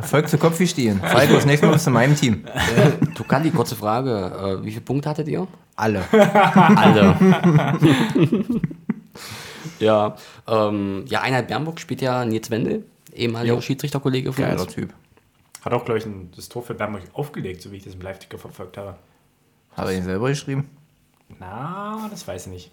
Volk 0.08 0.28
zu 0.28 0.38
Kopf 0.38 0.60
wie 0.60 0.66
stehen. 0.66 1.00
Falco, 1.00 1.34
das 1.34 1.46
nächste 1.46 1.66
Mal 1.66 1.72
bist 1.72 1.86
du 1.86 1.90
in 1.90 1.94
meinem 1.94 2.16
Team. 2.16 2.44
Tukali, 3.14 3.50
kurze 3.50 3.74
Frage. 3.74 4.60
Äh, 4.60 4.64
wie 4.64 4.70
viele 4.70 4.82
Punkte 4.82 5.08
hattet 5.08 5.28
ihr? 5.28 5.46
Alle. 5.76 6.04
Alle. 6.12 7.16
ja, 9.80 10.16
ähm, 10.46 11.04
ja, 11.08 11.22
Einheit 11.22 11.48
Bernburg 11.48 11.80
spielt 11.80 12.02
ja 12.02 12.24
Nils 12.24 12.50
Wendel, 12.50 12.84
ehemaliger. 13.12 13.60
Schiedsrichterkollege 13.60 14.32
von 14.32 14.44
Geiler 14.44 14.62
uns. 14.62 14.74
Typ. 14.74 14.92
Hat 15.64 15.72
auch, 15.72 15.84
glaube 15.84 15.98
ich, 15.98 16.06
ein, 16.06 16.30
das 16.36 16.48
Tor 16.48 16.62
für 16.62 16.74
Bernburg 16.74 17.02
aufgelegt, 17.14 17.62
so 17.62 17.72
wie 17.72 17.76
ich 17.76 17.84
das 17.84 17.94
im 17.94 18.02
Live-Ticker 18.02 18.38
verfolgt 18.38 18.76
habe. 18.76 18.96
Hat 19.76 19.86
er 19.86 19.92
ihn 19.92 20.04
selber 20.04 20.28
geschrieben? 20.28 20.68
Na, 21.38 22.08
das 22.10 22.26
weiß 22.26 22.46
ich 22.46 22.52
nicht. 22.52 22.70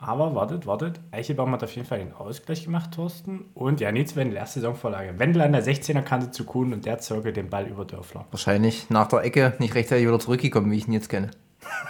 Aber 0.00 0.34
wartet, 0.34 0.66
wartet. 0.66 0.98
Eichelbaum 1.10 1.52
hat 1.52 1.62
auf 1.62 1.74
jeden 1.74 1.86
Fall 1.86 1.98
den 1.98 2.14
Ausgleich 2.14 2.64
gemacht, 2.64 2.92
Thorsten. 2.92 3.44
Und 3.54 3.80
ja, 3.80 3.92
Nils 3.92 4.16
Wendel, 4.16 4.38
erste 4.38 4.60
Saisonvorlage. 4.60 5.18
Wendel 5.18 5.42
an 5.42 5.52
der 5.52 5.62
16er 5.62 6.00
Kante 6.00 6.30
zu 6.30 6.44
Kuhn 6.44 6.72
und 6.72 6.86
der 6.86 6.98
zirkelt 7.00 7.36
den 7.36 7.50
Ball 7.50 7.66
über 7.66 7.84
Dörfler. 7.84 8.24
Wahrscheinlich 8.30 8.88
nach 8.88 9.08
der 9.08 9.20
Ecke 9.20 9.54
nicht 9.58 9.74
rechtzeitig 9.74 10.06
wieder 10.06 10.18
zurückgekommen, 10.18 10.70
wie 10.70 10.78
ich 10.78 10.88
ihn 10.88 10.94
jetzt 10.94 11.10
kenne. 11.10 11.30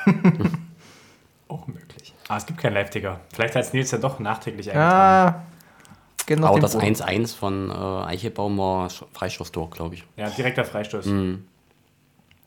Auch 1.48 1.68
möglich. 1.68 2.14
Ah, 2.26 2.36
es 2.36 2.46
gibt 2.46 2.58
keinen 2.58 2.74
Live-Ticker. 2.74 3.20
Vielleicht 3.32 3.54
hat 3.54 3.62
es 3.62 3.72
Nils 3.72 3.92
ja 3.92 3.98
doch 3.98 4.18
nachträglich 4.18 4.70
eingetragen. 4.70 5.36
Ah, 6.28 6.36
noch 6.36 6.48
Aber 6.50 6.60
das 6.60 6.72
Bruder. 6.72 6.86
1-1 6.86 7.36
von 7.36 7.70
äh, 7.70 7.74
Eichelbaum 7.74 8.58
war 8.58 8.88
Freistoßtor, 8.88 9.70
glaube 9.70 9.96
ich. 9.96 10.04
Ja, 10.16 10.30
direkter 10.30 10.64
Freistoß. 10.64 11.06
Mhm. 11.06 11.44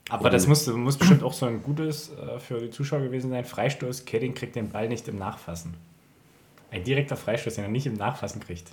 Aber 0.09 0.29
das 0.29 0.47
muss, 0.47 0.67
muss 0.67 0.97
bestimmt 0.97 1.23
auch 1.23 1.33
so 1.33 1.45
ein 1.45 1.63
gutes 1.63 2.11
äh, 2.11 2.39
für 2.39 2.59
die 2.59 2.69
Zuschauer 2.69 3.01
gewesen 3.01 3.29
sein. 3.31 3.45
Freistoß, 3.45 4.05
Kedding 4.05 4.33
kriegt 4.33 4.55
den 4.55 4.69
Ball 4.69 4.87
nicht 4.89 5.07
im 5.07 5.17
Nachfassen. 5.17 5.73
Ein 6.71 6.83
direkter 6.83 7.15
Freistoß, 7.15 7.55
den 7.55 7.63
er 7.65 7.69
nicht 7.69 7.85
im 7.85 7.93
Nachfassen 7.93 8.41
kriegt. 8.41 8.71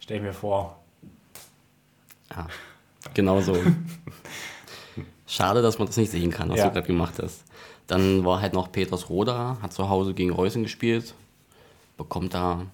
Stell 0.00 0.18
ich 0.18 0.22
mir 0.22 0.32
vor. 0.32 0.78
Ja, 2.30 2.46
genau 3.14 3.40
so. 3.40 3.56
Schade, 5.26 5.62
dass 5.62 5.78
man 5.78 5.86
das 5.86 5.96
nicht 5.96 6.10
sehen 6.10 6.30
kann, 6.30 6.50
was 6.50 6.58
Ja. 6.58 6.66
du 6.66 6.72
gerade 6.72 6.86
gemacht 6.86 7.14
hast. 7.22 7.44
Dann 7.86 8.24
war 8.24 8.40
halt 8.40 8.52
noch 8.52 8.70
Peters 8.70 9.08
Roda, 9.08 9.58
hat 9.62 9.72
zu 9.72 9.88
Hause 9.88 10.12
gegen 10.14 10.30
Reusen 10.30 10.62
gespielt, 10.62 11.14
bekommt 11.96 12.34
da, 12.34 12.66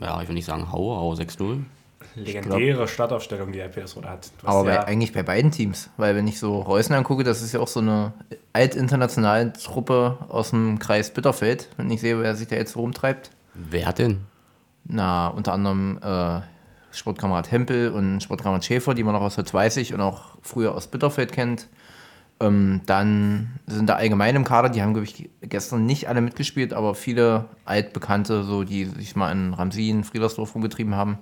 ja, 0.00 0.20
ich 0.22 0.28
will 0.28 0.34
nicht 0.34 0.44
sagen 0.44 0.70
Hau, 0.72 0.96
aber 0.96 1.20
6-0. 1.20 1.64
Legendäre 2.14 2.88
Startaufstellung, 2.88 3.52
die 3.52 3.58
der 3.58 3.68
Petersroda 3.68 4.10
hat. 4.10 4.30
Aber 4.44 4.64
bei, 4.64 4.74
ja, 4.74 4.84
eigentlich 4.84 5.12
bei 5.12 5.22
beiden 5.22 5.50
Teams. 5.50 5.90
Weil 5.96 6.14
wenn 6.14 6.26
ich 6.26 6.38
so 6.38 6.60
Reusen 6.60 6.94
angucke, 6.94 7.24
das 7.24 7.42
ist 7.42 7.52
ja 7.52 7.60
auch 7.60 7.68
so 7.68 7.80
eine 7.80 8.12
altinternationale 8.52 9.52
Truppe 9.52 10.18
aus 10.28 10.50
dem 10.50 10.78
Kreis 10.78 11.12
Bitterfeld. 11.12 11.68
Wenn 11.76 11.90
ich 11.90 12.00
sehe, 12.00 12.20
wer 12.20 12.34
sich 12.34 12.48
da 12.48 12.56
jetzt 12.56 12.76
rumtreibt. 12.76 13.30
Wer 13.54 13.92
denn? 13.92 14.20
Na, 14.84 15.28
unter 15.28 15.52
anderem 15.52 15.98
äh, 16.02 16.40
Sportkamerad 16.92 17.50
Hempel 17.50 17.90
und 17.90 18.22
Sportkamerad 18.22 18.64
Schäfer, 18.64 18.94
die 18.94 19.04
man 19.04 19.14
noch 19.14 19.20
aus 19.20 19.36
Holzweißig 19.36 19.94
und 19.94 20.00
auch 20.00 20.36
früher 20.42 20.74
aus 20.74 20.86
Bitterfeld 20.86 21.32
kennt. 21.32 21.68
Ähm, 22.40 22.82
dann 22.86 23.58
sind 23.66 23.88
da 23.88 23.96
allgemein 23.96 24.36
im 24.36 24.44
Kader, 24.44 24.68
die 24.68 24.80
haben, 24.80 24.94
glaube 24.94 25.06
ich, 25.06 25.28
gestern 25.42 25.86
nicht 25.86 26.08
alle 26.08 26.20
mitgespielt, 26.20 26.72
aber 26.72 26.94
viele 26.94 27.46
Altbekannte, 27.64 28.44
so 28.44 28.62
die 28.62 28.84
sich 28.84 29.16
mal 29.16 29.32
in 29.32 29.54
Ramsin, 29.54 30.04
Friedersdorf 30.04 30.54
rumgetrieben 30.54 30.94
haben. 30.94 31.18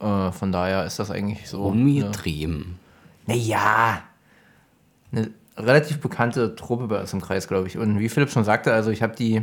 Äh, 0.00 0.32
von 0.32 0.52
daher 0.52 0.84
ist 0.84 0.98
das 0.98 1.10
eigentlich 1.10 1.48
so. 1.48 1.62
Umgetrieben. 1.64 2.78
naja, 3.26 4.02
eine 5.12 5.30
relativ 5.56 6.00
bekannte 6.00 6.54
Truppe 6.54 6.86
bei 6.86 7.00
uns 7.00 7.12
im 7.12 7.20
Kreis, 7.20 7.48
glaube 7.48 7.66
ich. 7.66 7.78
Und 7.78 7.98
wie 7.98 8.08
Philipp 8.08 8.30
schon 8.30 8.44
sagte, 8.44 8.72
also 8.72 8.90
ich 8.90 9.02
habe 9.02 9.16
die 9.16 9.42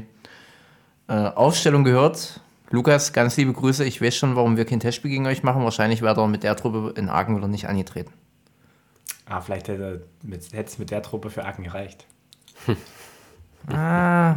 äh, 1.07 1.13
Aufstellung 1.13 1.83
gehört. 1.83 2.39
Lukas, 2.71 3.13
ganz 3.13 3.37
liebe 3.37 3.53
Grüße. 3.53 3.85
Ich 3.85 4.01
weiß 4.01 4.15
schon, 4.15 4.35
warum 4.35 4.57
wir 4.57 4.65
kein 4.65 4.79
Testspiel 4.79 5.11
gegen 5.11 5.27
euch 5.27 5.43
machen. 5.43 5.63
Wahrscheinlich 5.63 6.01
wäre 6.01 6.19
er 6.19 6.27
mit 6.27 6.43
der 6.43 6.55
Truppe 6.55 6.93
in 6.99 7.09
Aachen 7.09 7.37
wieder 7.37 7.47
nicht 7.47 7.67
angetreten. 7.67 8.11
ah, 9.27 9.41
vielleicht 9.41 9.67
hätte 9.67 10.05
mit, 10.23 10.51
hätte 10.51 10.69
es 10.69 10.79
mit 10.79 10.91
der 10.91 11.01
Truppe 11.01 11.29
für 11.29 11.45
Aachen 11.45 11.63
gereicht. 11.63 12.05
Ah, 13.67 14.35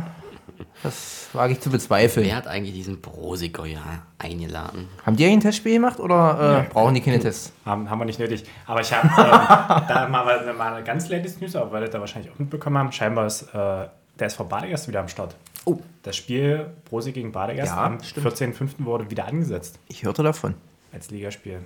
das 0.83 1.29
wage 1.33 1.55
ich 1.55 1.61
zu 1.61 1.71
bezweifeln. 1.71 2.27
Wer 2.27 2.37
hat 2.37 2.47
eigentlich 2.47 2.75
diesen 2.75 3.01
Brosiker 3.01 3.67
ja 3.67 3.81
eingeladen? 4.19 4.89
Haben 5.05 5.17
die 5.17 5.27
ein 5.27 5.41
Testspiel 5.41 5.75
gemacht 5.75 6.01
oder 6.01 6.67
äh, 6.67 6.73
brauchen 6.73 6.95
die 6.95 7.01
keine 7.01 7.19
Tests? 7.19 7.53
Haben, 7.65 7.89
haben 7.91 7.99
wir 7.99 8.05
nicht 8.05 8.19
nötig. 8.19 8.45
Aber 8.67 8.81
ich 8.81 8.93
habe 8.93 9.07
ähm, 9.09 9.15
da 9.89 10.09
mal, 10.09 10.55
mal, 10.55 10.75
eine 10.75 10.85
ganz 10.85 11.09
latest 11.09 11.41
News, 11.41 11.57
aber 11.57 11.73
weil 11.73 11.83
ihr 11.85 11.89
da 11.89 12.01
wahrscheinlich 12.01 12.33
auch 12.33 12.39
mitbekommen 12.39 12.79
haben, 12.79 12.93
scheinbar 12.93 13.27
ist 13.27 13.43
äh, 13.43 13.89
der 14.19 14.27
SV 14.27 14.45
Badegast 14.45 14.89
wieder 14.89 15.01
am 15.01 15.09
Start. 15.09 15.35
Oh. 15.65 15.79
Das 16.03 16.17
Spiel 16.17 16.71
Brosi 16.87 17.13
gegen 17.13 17.33
Badegast 17.33 17.73
Ja, 17.73 17.85
am 17.85 18.03
stimmt. 18.03 18.27
14.05. 18.27 18.85
wurde 18.85 19.11
wieder 19.11 19.27
angesetzt 19.27 19.79
Ich 19.89 20.03
hörte 20.05 20.23
davon. 20.23 20.55
als 20.93 21.11
Ligaspiel. 21.11 21.61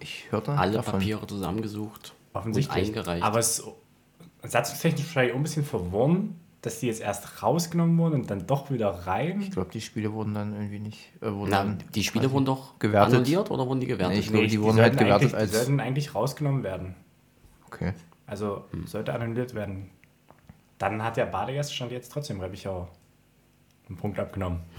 Ich 0.00 0.26
hörte 0.30 0.52
Alle 0.52 0.72
davon. 0.72 0.94
Papiere 0.94 1.26
zusammengesucht 1.26 2.14
Offensichtlich. 2.32 2.88
und 2.90 2.96
eingereicht. 2.98 3.24
Aber 3.24 3.38
es 3.38 3.60
ist 3.60 3.64
satzungstechnisch 4.42 5.06
wahrscheinlich 5.06 5.32
auch 5.32 5.36
ein 5.38 5.42
bisschen 5.42 5.64
verworren, 5.64 6.38
dass 6.62 6.80
die 6.80 6.86
jetzt 6.86 7.00
erst 7.00 7.42
rausgenommen 7.42 7.98
wurden 7.98 8.14
und 8.22 8.30
dann 8.30 8.46
doch 8.46 8.70
wieder 8.70 8.88
rein. 9.06 9.40
Ich 9.42 9.50
glaube, 9.50 9.70
die 9.72 9.80
Spiele 9.80 10.12
wurden 10.12 10.32
dann 10.34 10.52
irgendwie 10.54 10.78
nicht. 10.78 11.10
Äh, 11.20 11.32
wurden 11.32 11.50
Na, 11.50 11.58
dann, 11.64 11.78
die 11.94 12.04
Spiele 12.04 12.30
wurden 12.30 12.44
doch 12.44 12.78
gewertet. 12.78 13.14
annulliert 13.14 13.50
oder 13.50 13.66
wurden 13.66 13.80
die 13.80 13.86
gewertet? 13.86 14.14
Nee, 14.14 14.20
ich 14.20 14.28
glaube, 14.30 14.46
die 14.46 14.60
wurden 14.60 14.76
sollten 14.76 14.96
halt 14.96 14.98
gewertet 14.98 15.34
eigentlich, 15.34 15.34
als- 15.34 15.50
Die 15.50 15.56
sollten 15.56 15.80
eigentlich 15.80 16.14
rausgenommen 16.14 16.62
werden. 16.62 16.94
Okay. 17.66 17.92
Also 18.26 18.64
sollte 18.86 19.12
annulliert 19.12 19.54
werden. 19.54 19.90
Dann 20.78 21.02
hat 21.02 21.16
der 21.16 21.26
Badegast 21.26 21.74
stand 21.74 21.92
jetzt 21.92 22.10
trotzdem 22.12 22.40
Reppichau 22.40 22.88
einen 23.88 23.98
Punkt 23.98 24.18
abgenommen. 24.18 24.60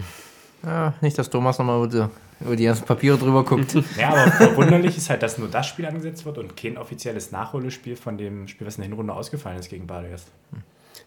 Ja, 0.66 0.94
nicht, 1.02 1.18
dass 1.18 1.28
Thomas 1.28 1.58
nochmal 1.58 1.76
über 1.84 1.88
die, 1.88 2.42
über 2.46 2.56
die 2.56 2.64
ganzen 2.64 2.86
Papiere 2.86 3.18
drüber 3.18 3.44
guckt. 3.44 3.74
Ja, 3.98 4.08
aber 4.08 4.30
verwunderlich 4.32 4.96
ist 4.96 5.10
halt, 5.10 5.22
dass 5.22 5.36
nur 5.36 5.48
das 5.48 5.66
Spiel 5.66 5.84
angesetzt 5.84 6.24
wird 6.24 6.38
und 6.38 6.56
kein 6.56 6.78
offizielles 6.78 7.32
Nachholspiel 7.32 7.96
von 7.96 8.16
dem 8.16 8.48
Spiel, 8.48 8.66
was 8.66 8.76
in 8.76 8.80
der 8.80 8.88
Hinrunde 8.88 9.12
ausgefallen 9.12 9.58
ist 9.58 9.68
gegen 9.68 9.86
Badegast. 9.86 10.28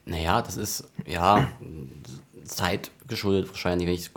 Naja, 0.07 0.41
das 0.41 0.55
ist, 0.55 0.89
ja, 1.05 1.49
Zeit 2.45 2.91
geschuldet 3.07 3.49
wahrscheinlich, 3.49 3.87
wenn 3.87 3.95
ich 3.95 4.11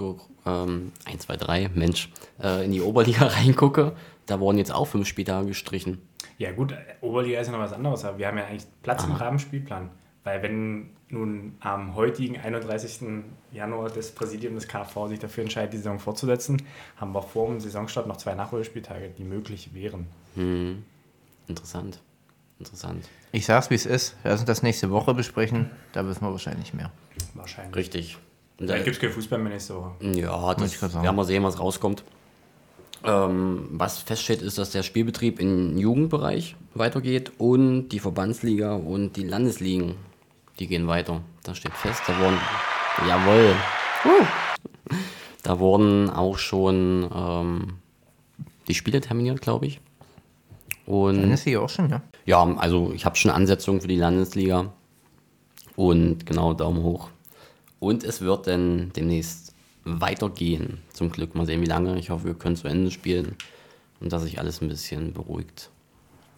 ähm, 0.47 0.93
1, 1.05 1.23
2, 1.23 1.37
3, 1.37 1.71
Mensch, 1.75 2.11
äh, 2.41 2.65
in 2.65 2.71
die 2.73 2.81
Oberliga 2.81 3.27
reingucke. 3.27 3.97
Da 4.27 4.39
wurden 4.39 4.59
jetzt 4.59 4.73
auch 4.73 4.87
fünf 4.87 5.09
Spieltage 5.09 5.49
gestrichen. 5.49 6.01
Ja 6.39 6.53
gut, 6.53 6.75
Oberliga 7.01 7.41
ist 7.41 7.49
ja 7.49 7.53
noch 7.53 7.61
was 7.61 7.73
anderes, 7.73 8.05
aber 8.05 8.19
wir 8.19 8.29
haben 8.29 8.39
ja 8.39 8.47
eigentlich 8.47 8.67
Platz 8.83 9.05
im 9.05 9.13
Rahmenspielplan. 9.13 9.91
Weil 10.23 10.43
wenn 10.43 10.91
nun 11.09 11.57
am 11.61 11.97
heutigen 11.97 12.39
31. 12.39 13.25
Januar 13.53 13.91
das 13.91 14.13
Präsidium 14.13 14.55
des 14.55 14.69
KV 14.69 15.09
sich 15.09 15.19
dafür 15.19 15.43
entscheidet, 15.43 15.73
die 15.73 15.79
Saison 15.79 15.99
fortzusetzen, 15.99 16.63
haben 16.97 17.13
wir 17.13 17.23
vor 17.23 17.49
dem 17.49 17.59
Saisonstart 17.59 18.07
noch 18.07 18.19
zwei 18.19 18.35
Nachholspieltage, 18.35 19.11
die 19.11 19.25
möglich 19.25 19.75
wären. 19.75 20.07
Interessant. 21.49 22.01
Interessant. 22.59 23.09
Ich 23.33 23.47
sag's, 23.47 23.71
wie 23.71 23.75
es 23.75 23.87
ist. 23.87 24.17
Lass 24.25 24.41
uns 24.41 24.47
das 24.47 24.63
nächste 24.63 24.91
Woche 24.91 25.15
besprechen. 25.15 25.71
Da 25.93 26.07
wissen 26.07 26.23
wir 26.23 26.33
wahrscheinlich 26.33 26.75
mehr. 26.75 26.91
Wahrscheinlich. 27.35 27.77
Richtig. 27.77 28.19
Da, 28.59 28.77
gibt 28.77 28.97
es 28.97 29.01
kein 29.01 29.11
Fußball 29.11 29.39
mehr 29.39 29.53
nächste 29.53 29.77
Woche. 29.77 29.93
ja, 30.01 30.55
das 30.55 30.75
ich 30.75 30.81
grad 30.81 30.91
sagen. 30.91 31.05
werden 31.05 31.17
wir 31.17 31.25
sehen, 31.25 31.43
was 31.43 31.59
rauskommt. 31.59 32.05
Ähm, 33.05 33.69
was 33.71 33.99
feststeht, 33.99 34.43
ist, 34.43 34.59
dass 34.59 34.71
der 34.71 34.83
Spielbetrieb 34.83 35.41
im 35.41 35.79
Jugendbereich 35.79 36.57
weitergeht 36.75 37.33
und 37.39 37.89
die 37.89 37.99
Verbandsliga 37.99 38.75
und 38.75 39.17
die 39.17 39.23
Landesligen, 39.23 39.95
die 40.59 40.67
gehen 40.67 40.87
weiter. 40.87 41.23
Das 41.43 41.57
steht 41.57 41.73
fest. 41.73 42.03
Da 42.07 42.19
wurden, 42.19 42.39
jawohl, 43.09 43.55
da 45.43 45.59
wurden 45.59 46.11
auch 46.11 46.37
schon 46.37 47.09
ähm, 47.15 47.79
die 48.69 48.75
Spiele 48.75 49.01
terminiert, 49.01 49.41
glaube 49.41 49.67
ich. 49.67 49.81
Und 50.85 51.23
Dann 51.23 51.33
ist 51.33 51.45
sie 51.45 51.57
auch 51.57 51.71
schon, 51.71 51.89
ja. 51.89 52.03
Ja, 52.27 52.43
also 52.57 52.93
ich 52.93 53.05
habe 53.05 53.17
schon 53.17 53.31
Ansetzungen 53.31 53.81
für 53.81 53.89
die 53.89 53.97
Landesliga. 53.97 54.73
Und 55.77 56.27
genau, 56.27 56.53
Daumen 56.55 56.83
hoch. 56.83 57.09
Und 57.79 58.05
es 58.05 58.21
wird 58.21 58.47
dann 58.47 58.93
demnächst 58.95 59.55
weitergehen. 59.85 60.83
Zum 60.93 61.11
Glück 61.11 61.35
mal 61.35 61.47
sehen, 61.47 61.62
wie 61.62 61.67
lange. 61.67 61.99
Ich 61.99 62.11
hoffe, 62.11 62.25
wir 62.27 62.35
können 62.35 62.57
zu 62.57 62.69
Ende 62.69 62.91
spielen. 62.91 63.37
Und 64.00 64.12
dass 64.12 64.23
sich 64.23 64.39
alles 64.39 64.61
ein 64.61 64.69
bisschen 64.69 65.12
beruhigt. 65.12 65.71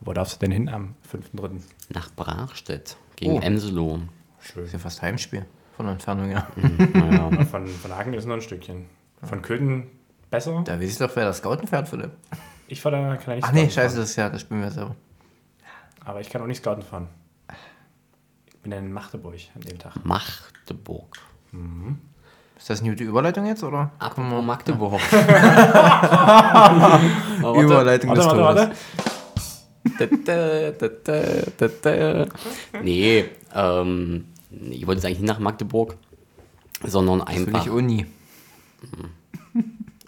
Wo 0.01 0.13
darfst 0.13 0.35
du 0.37 0.39
denn 0.41 0.53
hin 0.53 0.69
am 0.69 0.95
5.3.? 1.13 1.61
Nach 1.91 2.11
Brachstedt 2.15 2.97
gegen 3.17 3.33
Oh. 3.33 3.41
Emselo. 3.41 4.01
Schön. 4.41 4.65
Ist 4.65 4.73
ja 4.73 4.79
fast 4.79 5.01
Heimspiel. 5.03 5.45
Von 5.77 5.87
der 5.87 5.95
Entfernung, 5.95 6.31
ja. 6.31 6.49
Naja, 6.95 7.45
Von, 7.51 7.67
von 7.67 7.97
Hagen 7.97 8.13
ist 8.15 8.27
noch 8.27 8.35
ein 8.35 8.43
Stückchen. 8.43 8.85
Von 9.23 9.43
Köthen 9.43 9.85
besser. 10.31 10.63
Da 10.65 10.79
weiß 10.81 10.91
ich 10.91 10.99
doch, 10.99 11.11
wer 11.15 11.25
das 11.25 11.39
Scouten 11.39 11.67
fährt, 11.69 11.89
Philipp. 11.89 12.11
Ich 12.69 12.81
fahr 12.81 12.91
da 12.93 13.17
kann 13.17 13.31
ja 13.31 13.35
nicht 13.37 13.45
Ach 13.45 13.53
nee, 13.53 13.71
scheiße, 13.71 13.75
fahren. 13.91 13.97
das 14.01 14.11
ist 14.11 14.17
ja, 14.17 14.29
das 14.29 14.41
spielen 14.41 14.61
wir 14.61 14.71
selber. 14.71 14.97
Aber 16.05 16.21
ich 16.21 16.29
kann 16.31 16.43
auch 16.43 16.47
nicht 16.47 16.59
Scouten 16.59 16.83
fahren. 16.83 17.09
Ich 18.47 18.57
bin 18.59 18.73
in 18.73 18.93
Magdeburg 18.93 19.37
an 19.55 19.61
dem 19.63 19.79
Tag. 19.79 20.05
Magdeburg. 20.05 21.17
Ist 22.57 22.71
das 22.71 22.81
eine 22.81 22.91
gute 22.91 23.05
Überleitung 23.05 23.47
jetzt, 23.47 23.63
oder? 23.65 23.91
Apropos 23.99 24.45
Magdeburg. 24.45 25.01
Überleitung 27.41 28.11
Warte, 28.11 28.23
des 28.23 28.27
warte, 28.27 28.41
warte. 28.41 28.73
Da, 29.99 30.07
da, 30.07 30.71
da, 30.71 30.89
da, 30.89 31.23
da, 31.59 31.69
da. 31.83 32.27
Nee, 32.83 33.25
ähm, 33.55 34.27
ich 34.71 34.87
wollte 34.87 34.99
jetzt 34.99 35.07
eigentlich 35.07 35.21
nicht 35.21 35.29
nach 35.29 35.41
Magdeburg, 35.41 35.97
sondern 36.85 37.23
einfach 37.23 37.67
ich 37.67 37.71
Uni. 37.71 38.07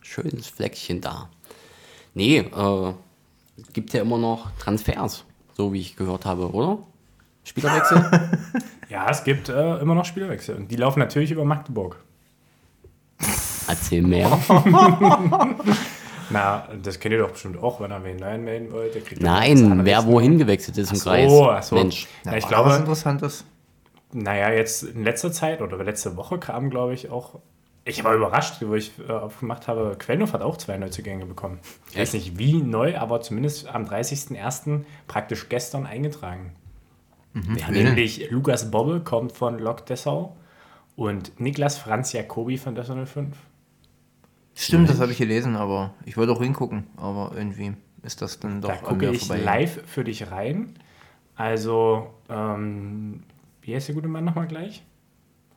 schönes 0.03 0.47
Fleckchen 0.47 1.01
da. 1.01 1.29
Nee, 2.15 2.39
äh, 2.39 2.93
gibt 3.73 3.93
ja 3.93 4.03
immer 4.03 4.19
noch 4.19 4.51
Transfers, 4.59 5.25
so 5.57 5.73
wie 5.73 5.81
ich 5.81 5.97
gehört 5.97 6.25
habe, 6.27 6.51
oder? 6.53 6.79
Spielerwechsel? 7.45 8.31
Ja, 8.91 9.09
es 9.11 9.25
gibt 9.25 9.49
äh, 9.49 9.79
immer 9.79 9.95
noch 9.95 10.05
Spielerwechsel. 10.05 10.55
Und 10.57 10.71
die 10.71 10.77
laufen 10.77 11.01
natürlich 11.01 11.31
über 11.33 11.45
Magdeburg. 11.45 11.97
Erzähl 13.67 14.03
mehr. 14.03 14.39
Na, 16.31 16.69
das 16.83 17.01
kennt 17.01 17.13
ihr 17.13 17.19
doch 17.19 17.31
bestimmt 17.33 17.61
auch, 17.63 17.81
wenn 17.81 17.91
ihr 17.91 18.05
wen 18.05 18.17
neuen 18.17 18.45
melden 18.45 18.73
wollt. 18.73 19.21
Nein, 19.21 19.85
wer 19.85 20.07
wohin 20.07 20.39
gewechselt 20.39 20.79
ist 20.79 20.91
im 20.91 20.97
Ach 20.99 21.03
so, 21.03 21.11
Kreis. 21.11 21.33
ach 21.33 21.63
so. 21.63 21.75
Mensch. 21.77 22.07
Na, 22.25 22.37
ich 22.37 22.45
War 22.45 22.51
da 22.51 22.57
was 22.59 22.65
glaube, 22.67 22.77
Interessantes. 22.81 23.45
naja, 24.13 24.51
jetzt 24.51 24.83
in 24.85 25.03
letzter 25.03 25.33
Zeit 25.33 25.61
oder 25.61 25.83
letzte 25.83 26.17
Woche 26.17 26.39
kam, 26.39 26.71
glaube 26.71 26.95
ich, 26.95 27.11
auch. 27.11 27.41
Ich 27.87 28.03
war 28.03 28.15
überrascht, 28.15 28.63
wo 28.63 28.75
ich 28.75 28.93
äh, 29.07 29.13
aufgemacht 29.13 29.69
habe. 29.69 29.97
Quellenhof 29.99 30.33
hat 30.33 30.41
auch 30.41 30.57
zwei 30.57 30.79
Neuzugänge 30.79 31.27
bekommen. 31.27 31.59
Ich 31.91 31.99
weiß 31.99 32.15
nicht 32.15 32.39
wie 32.39 32.55
neu, 32.63 32.97
aber 32.97 33.21
zumindest 33.21 33.69
am 33.69 33.85
30.01. 33.85 34.85
praktisch 35.07 35.49
gestern 35.51 35.85
eingetragen. 35.87 36.53
Wer 37.35 37.67
denn? 37.67 37.85
Nämlich 37.85 38.31
Lukas 38.31 38.71
Bobbe 38.71 39.01
kommt 39.01 39.33
von 39.33 39.59
Lok 39.59 39.85
Dessau 39.87 40.37
Und 40.97 41.39
Niklas 41.41 41.77
Franz 41.77 42.13
Jacobi 42.13 42.57
von 42.59 42.75
der 42.75 42.85
05. 42.85 43.37
Stimmt, 44.55 44.89
das 44.89 45.01
habe 45.01 45.11
ich 45.13 45.19
gelesen, 45.19 45.57
aber 45.57 45.95
ich 46.07 46.17
wollte 46.17 46.33
auch 46.33 46.41
hingucken, 46.41 46.87
aber 46.97 47.33
irgendwie 47.37 47.73
ist 48.03 48.23
das 48.23 48.39
dann 48.39 48.61
doch 48.61 48.69
Da 48.69 48.77
gucke 48.77 49.11
ich 49.11 49.27
vorbei. 49.27 49.43
live 49.43 49.83
für 49.85 50.05
dich 50.05 50.31
rein. 50.31 50.75
Also, 51.35 52.15
ähm, 52.29 53.25
wie 53.63 53.75
heißt 53.75 53.89
der 53.89 53.97
gute 53.97 54.07
Mann 54.09 54.25
nochmal 54.25 54.47
gleich? 54.47 54.85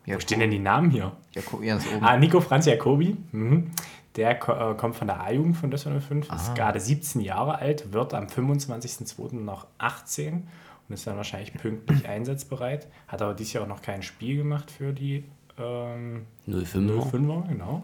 Ja, 0.08 0.16
Wo 0.16 0.20
stehen 0.20 0.40
denn 0.40 0.50
die 0.52 0.58
Namen 0.60 0.90
hier? 0.90 1.12
Ja, 1.36 1.42
guck 1.46 1.64
ganz 1.64 1.86
oben. 1.86 2.04
Ah, 2.04 2.18
Nico 2.18 2.42
Franz 2.42 2.66
Jacobi. 2.66 3.16
Mhm. 3.32 3.70
Der 4.16 4.34
ko 4.40 4.52
äh, 4.54 4.74
kommt 4.76 4.96
von 4.96 5.06
der 5.06 5.22
A-Jugend 5.22 5.56
von 5.58 5.70
Düsseldorf 5.70 6.06
5, 6.06 6.32
Ah. 6.32 6.36
ist 6.38 6.56
gerade 6.56 6.80
17 6.80 7.22
Jahre 7.22 7.60
alt, 7.60 7.94
wird 7.94 8.16
am 8.16 8.26
25.02. 8.26 9.36
noch 9.36 9.68
18 9.78 10.48
und 10.90 10.94
ist 10.94 11.06
dann 11.06 11.18
wahrscheinlich 11.18 11.54
pünktlich 11.54 12.08
einsatzbereit. 12.10 12.88
Hat 13.08 13.22
aber 13.22 13.36
dieses 13.36 13.54
Jahr 13.54 13.66
auch 13.66 13.68
noch 13.68 13.84
kein 13.84 14.02
Spiel 14.02 14.38
gemacht 14.38 14.72
für 14.72 14.92
die 14.94 15.24
ähm, 15.60 16.26
05er. 16.48 17.12
05er, 17.12 17.48
genau. 17.48 17.84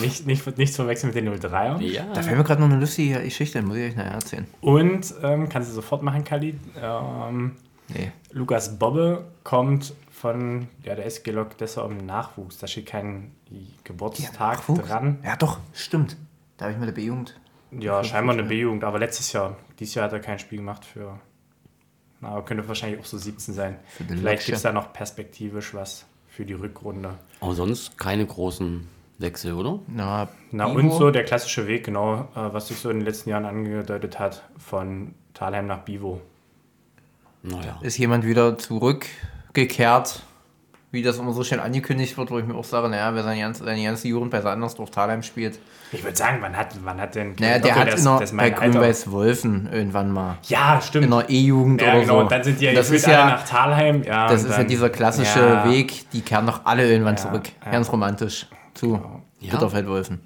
Nicht, 0.00 0.26
nicht, 0.26 0.58
nichts 0.58 0.76
verwechseln 0.76 1.12
mit 1.14 1.16
den 1.24 1.32
03er. 1.32 1.80
Ja. 1.80 2.04
Da 2.12 2.22
fällt 2.22 2.36
mir 2.36 2.44
gerade 2.44 2.60
noch 2.60 2.68
eine 2.70 2.78
lustige 2.78 3.22
Geschichte, 3.22 3.62
muss 3.62 3.76
ich 3.78 3.90
euch 3.90 3.96
nachher 3.96 4.12
erzählen. 4.12 4.46
Und 4.60 5.14
ähm, 5.22 5.48
kannst 5.48 5.70
du 5.70 5.74
sofort 5.74 6.02
machen, 6.02 6.22
Kali. 6.22 6.54
Ähm, 6.80 7.52
Nee. 7.88 8.10
Lukas 8.32 8.76
Bobbe 8.80 9.26
kommt 9.44 9.94
von 10.20 10.68
ja, 10.82 10.94
der 10.94 11.04
SG 11.04 11.30
Lok 11.30 11.58
Dessau 11.58 11.86
im 11.88 12.06
Nachwuchs. 12.06 12.58
Da 12.58 12.66
steht 12.66 12.86
kein 12.86 13.32
Geburtstag 13.84 14.64
dran. 14.66 15.18
Ja, 15.22 15.36
doch, 15.36 15.58
stimmt. 15.74 16.16
Da 16.56 16.64
habe 16.64 16.72
ich 16.72 16.78
mit 16.78 16.88
der 16.88 16.94
B-Jugend. 16.94 17.38
Ja, 17.70 18.02
scheinbar 18.02 18.34
eine 18.34 18.44
B-Jugend, 18.44 18.82
aber 18.84 18.98
letztes 18.98 19.32
Jahr. 19.32 19.56
Dieses 19.78 19.94
Jahr 19.94 20.06
hat 20.06 20.12
er 20.14 20.20
kein 20.20 20.38
Spiel 20.38 20.58
gemacht 20.58 20.84
für. 20.86 21.18
Na, 22.20 22.28
aber 22.28 22.44
könnte 22.46 22.66
wahrscheinlich 22.66 22.98
auch 22.98 23.04
so 23.04 23.18
17 23.18 23.52
sein. 23.52 23.76
Vielleicht 24.08 24.46
gibt 24.46 24.56
es 24.56 24.62
da 24.62 24.72
noch 24.72 24.94
perspektivisch 24.94 25.74
was 25.74 26.06
für 26.28 26.46
die 26.46 26.54
Rückrunde. 26.54 27.18
Aber 27.40 27.54
sonst 27.54 27.98
keine 27.98 28.24
großen 28.24 28.88
Wechsel, 29.18 29.52
oder? 29.52 29.80
Na, 29.86 30.28
Na 30.50 30.64
und 30.64 30.92
so 30.92 31.10
der 31.10 31.24
klassische 31.24 31.66
Weg, 31.66 31.84
genau, 31.84 32.28
äh, 32.34 32.52
was 32.52 32.68
sich 32.68 32.78
so 32.78 32.88
in 32.88 33.00
den 33.00 33.06
letzten 33.06 33.28
Jahren 33.28 33.44
angedeutet 33.44 34.18
hat, 34.18 34.48
von 34.56 35.14
Thalheim 35.34 35.66
nach 35.66 35.80
Bivo. 35.80 36.22
Naja. 37.42 37.78
Ist 37.82 37.98
jemand 37.98 38.24
wieder 38.24 38.56
zurückgekehrt, 39.56 40.22
wie 40.92 41.02
das 41.02 41.18
immer 41.18 41.32
so 41.32 41.42
schön 41.44 41.60
angekündigt 41.60 42.16
wird, 42.16 42.30
wo 42.30 42.38
ich 42.38 42.46
mir 42.46 42.54
auch 42.54 42.64
sage, 42.64 42.88
naja, 42.88 43.14
wer 43.14 43.22
seine 43.22 43.40
ganze, 43.40 43.64
seine 43.64 43.82
ganze 43.82 44.08
Jugend 44.08 44.30
bei 44.30 44.40
Sandersdorf 44.40 44.90
Thalheim 44.90 45.22
spielt. 45.22 45.58
Ich 45.92 46.02
würde 46.04 46.16
sagen, 46.16 46.38
wann 46.40 46.56
hat, 46.56 46.68
wann 46.84 47.00
hat 47.00 47.14
denn. 47.14 47.34
Naja, 47.38 47.58
der 47.58 47.74
hat 47.74 47.92
das- 47.92 48.00
in 48.00 48.04
der, 48.04 48.18
das 48.20 48.30
bei 48.30 48.36
mein 48.36 48.54
Alter. 48.54 48.70
Grün-Weiß 48.70 49.10
Wolfen 49.10 49.68
irgendwann 49.72 50.10
mal. 50.10 50.36
Ja, 50.44 50.80
stimmt. 50.80 51.06
In 51.06 51.10
der 51.10 51.28
E-Jugend 51.30 51.80
ja, 51.80 51.88
oder 51.92 52.00
genau. 52.00 52.12
so. 52.14 52.20
Und 52.20 52.32
dann 52.32 52.44
sind 52.44 52.60
die 52.60 52.64
ja 52.66 52.72
das 52.74 52.90
ist 52.90 53.06
ja, 53.06 53.22
alle 53.22 53.30
nach 53.32 53.44
Talheim. 53.48 54.02
Ja, 54.02 54.28
das 54.28 54.44
ist 54.44 54.56
ja 54.56 54.64
dieser 54.64 54.90
klassische 54.90 55.38
Ja. 55.40 55.70
Weg, 55.70 56.10
die 56.10 56.20
kehren 56.20 56.46
doch 56.46 56.60
alle 56.64 56.88
irgendwann 56.90 57.16
Ja, 57.16 57.22
zurück. 57.22 57.44
ja. 57.64 57.70
Ganz 57.72 57.90
romantisch. 57.90 58.46
Zu 58.74 59.00
Ja. 59.40 59.52
Bitterfeld-Wolfen. 59.52 60.20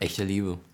Echte 0.00 0.24
Liebe. 0.24 0.58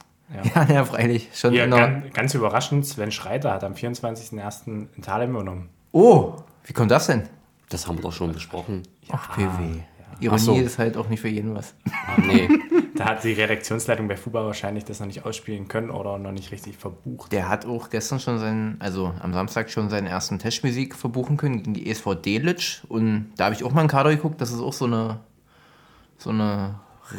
Ja. 0.54 0.64
ja, 0.64 0.85
freilich. 0.85 1.28
Schon 1.33 1.52
der, 1.52 1.68
ganz, 1.68 2.12
ganz 2.12 2.35
überraschend, 2.35 2.85
Sven 2.87 3.12
Schreiter 3.12 3.52
hat 3.52 3.62
am 3.62 3.75
24.01. 3.75 4.88
in 4.97 5.02
Thalheim 5.02 5.30
übernommen. 5.30 5.68
oh, 5.92 6.33
wie 6.64 6.73
kommt 6.73 6.90
das 6.90 7.06
denn? 7.06 7.28
Das 7.68 7.87
haben 7.87 7.99
wir 7.99 8.02
doch 8.02 8.12
schon 8.12 8.33
besprochen. 8.33 8.83
Ach, 9.11 9.35
PW. 9.35 9.80
Ironie 10.21 10.38
so. 10.40 10.54
ist 10.54 10.78
halt 10.78 10.97
auch 10.97 11.09
nicht 11.09 11.21
für 11.21 11.28
jeden 11.28 11.54
was. 11.54 11.75
Ah, 11.87 12.21
nee. 12.21 12.49
Da 12.94 13.06
hat 13.06 13.25
die 13.25 13.33
Redaktionsleitung 13.33 14.06
bei 14.06 14.16
FUBA 14.16 14.47
wahrscheinlich 14.47 14.85
das 14.85 15.00
noch 15.00 15.09
nicht 15.09 15.25
ausspielen 15.25 15.66
können 15.66 15.90
oder 15.90 16.16
noch 16.18 16.30
nicht 16.30 16.52
richtig 16.52 16.76
verbucht. 16.76 17.33
Der 17.33 17.49
hat 17.49 17.66
auch 17.66 17.90
gestern 17.90 18.21
schon 18.21 18.38
seinen, 18.38 18.76
also 18.80 19.12
am 19.21 19.33
Samstag 19.33 19.71
schon 19.71 19.90
seinen 19.90 20.06
ersten 20.06 20.38
Testmusik 20.38 20.94
verbuchen 20.94 21.37
können 21.37 21.56
gegen 21.56 21.75
die 21.75 21.90
ESV 21.90 22.14
Delitzsch. 22.25 22.85
Und 22.88 23.33
da 23.37 23.47
habe 23.47 23.54
ich 23.56 23.64
auch 23.64 23.73
mal 23.73 23.80
in 23.80 23.88
den 23.88 23.90
Kader 23.90 24.11
geguckt, 24.11 24.40
das 24.40 24.52
ist 24.52 24.61
auch 24.61 24.73
so 24.73 24.85
eine, 24.85 25.18
so 26.18 26.30
eine 26.30 26.76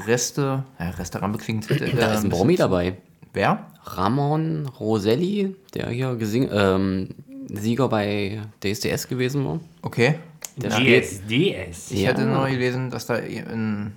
Reste, 0.08 0.64
ja, 0.80 0.90
Restaurant 0.92 1.38
klingt. 1.40 1.70
Äh, 1.70 1.94
Da 1.94 2.14
ist 2.14 2.24
ein 2.24 2.30
Bromi 2.30 2.56
dabei. 2.56 2.98
Wer? 3.34 3.68
Ramon 3.84 4.68
Roselli, 4.80 5.56
der 5.74 5.90
hier 5.90 6.16
gesing 6.16 6.50
ähm, 6.52 7.10
Sieger 7.50 7.90
bei 7.90 8.42
DSDS 8.64 9.08
gewesen 9.08 9.46
war. 9.46 9.60
Okay. 9.82 10.16
Der 10.58 10.72
DSDS. 10.72 11.92
Ich 11.92 12.02
Ja. 12.02 12.10
hatte 12.10 12.26
nur 12.26 12.48
gelesen, 12.48 12.90
dass 12.90 13.06
da 13.06 13.16
ein 13.16 13.94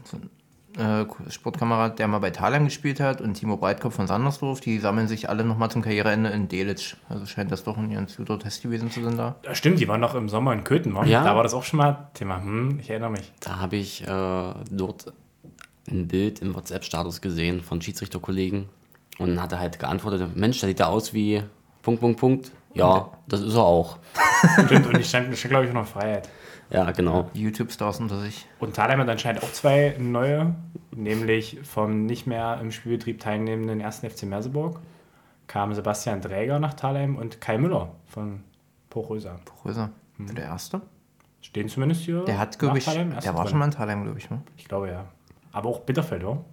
äh, 0.76 1.04
Sportkamerad, 1.30 1.98
der 1.98 2.06
mal 2.08 2.18
bei 2.18 2.30
Thalheim 2.30 2.64
gespielt 2.66 3.00
hat, 3.00 3.20
und 3.20 3.34
Timo 3.34 3.56
Breitkopf 3.56 3.94
von 3.96 4.06
Sandersdorf, 4.06 4.60
die 4.60 4.78
sammeln 4.78 5.08
sich 5.08 5.28
alle 5.28 5.44
nochmal 5.44 5.70
zum 5.70 5.82
Karriereende 5.82 6.30
in 6.30 6.48
Delitzsch. 6.48 6.96
Also 7.08 7.26
scheint 7.26 7.50
das 7.50 7.64
doch 7.64 7.76
ein 7.76 7.92
ganz 7.92 8.16
guter 8.16 8.38
Test 8.38 8.62
gewesen 8.62 8.90
zu 8.90 9.02
sein 9.02 9.16
da. 9.16 9.36
Ja, 9.44 9.54
stimmt, 9.54 9.80
die 9.80 9.88
waren 9.88 10.00
noch 10.00 10.14
im 10.14 10.28
Sommer 10.28 10.52
in 10.52 10.62
Köthen, 10.64 10.94
wa? 10.94 11.04
Ja. 11.04 11.24
Da 11.24 11.34
war 11.34 11.42
das 11.42 11.54
auch 11.54 11.64
schon 11.64 11.78
mal 11.78 12.08
Thema. 12.14 12.40
Hm, 12.42 12.78
ich 12.80 12.90
erinnere 12.90 13.10
mich. 13.10 13.32
Da 13.40 13.58
habe 13.58 13.76
ich 13.76 14.06
äh, 14.06 14.52
dort 14.70 15.12
ein 15.90 16.06
Bild 16.06 16.40
im 16.40 16.54
WhatsApp-Status 16.54 17.20
gesehen 17.20 17.60
von 17.62 17.80
Schiedsrichterkollegen 17.82 18.66
und 19.18 19.40
hatte 19.42 19.58
halt 19.58 19.78
geantwortet, 19.80 20.36
Mensch, 20.36 20.60
der 20.60 20.68
sieht 20.68 20.80
da 20.80 20.86
aus 20.86 21.12
wie 21.12 21.42
Punkt, 21.82 22.00
Punkt, 22.00 22.20
Punkt. 22.20 22.52
Ja, 22.74 23.08
das 23.26 23.40
ist 23.40 23.54
er 23.54 23.64
auch. 23.64 23.98
Stimmt, 24.66 24.86
und 24.86 24.98
ich 25.00 25.08
stand, 25.08 25.36
stand 25.36 25.50
glaube 25.50 25.66
ich, 25.66 25.72
noch 25.72 25.86
Freiheit. 25.86 26.28
Ja, 26.70 26.90
genau. 26.90 27.30
Die 27.34 27.42
YouTube-Stars 27.42 28.00
unter 28.00 28.20
sich. 28.20 28.46
Und 28.58 28.76
Thalheim 28.76 29.00
hat 29.00 29.08
anscheinend 29.08 29.42
auch 29.42 29.52
zwei 29.52 29.96
neue, 29.98 30.54
nämlich 30.90 31.58
vom 31.62 32.06
nicht 32.06 32.26
mehr 32.26 32.58
im 32.60 32.70
Spielbetrieb 32.70 33.20
teilnehmenden 33.20 33.80
1. 33.82 34.00
FC 34.00 34.24
Merseburg 34.24 34.80
kamen 35.48 35.74
Sebastian 35.74 36.20
Dräger 36.20 36.60
nach 36.60 36.74
Thalheim 36.74 37.16
und 37.16 37.40
Kai 37.40 37.58
Müller 37.58 37.92
von 38.06 38.44
Pochröser. 38.90 39.40
Größer. 39.62 39.90
Der 40.18 40.44
erste? 40.44 40.82
Stehen 41.40 41.68
zumindest 41.68 42.02
hier. 42.02 42.24
Der 42.24 42.38
hat, 42.38 42.58
glaube 42.58 42.78
ich, 42.78 42.84
Thalheim, 42.84 43.18
der 43.18 43.34
war 43.34 43.42
drin. 43.42 43.50
schon 43.50 43.58
mal 43.58 43.64
in 43.64 43.70
Thalheim, 43.70 44.04
glaube 44.04 44.18
ich. 44.18 44.30
Ne? 44.30 44.42
Ich 44.56 44.66
glaube 44.66 44.90
ja. 44.90 45.06
Aber 45.52 45.68
auch 45.70 45.80
Bitterfeld, 45.80 46.22
oder? 46.22 46.44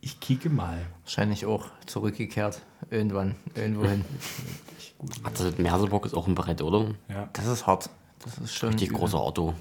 Ich 0.00 0.20
kicke 0.20 0.48
mal. 0.48 0.78
Wahrscheinlich 1.02 1.44
auch 1.44 1.66
zurückgekehrt. 1.86 2.62
Irgendwann, 2.90 3.36
irgendwohin. 3.54 4.04
Also 5.22 5.52
Merseburg 5.58 6.06
ist 6.06 6.14
auch 6.14 6.26
ein 6.26 6.34
Brett, 6.34 6.60
oder? 6.60 6.86
Ja. 7.08 7.28
Das 7.32 7.46
ist 7.46 7.68
hart. 7.68 7.88
Das 8.24 8.38
ist 8.38 8.54
schon. 8.54 8.70
Richtig 8.70 8.88
übel. 8.90 9.00
großer 9.00 9.22
Otto. 9.24 9.54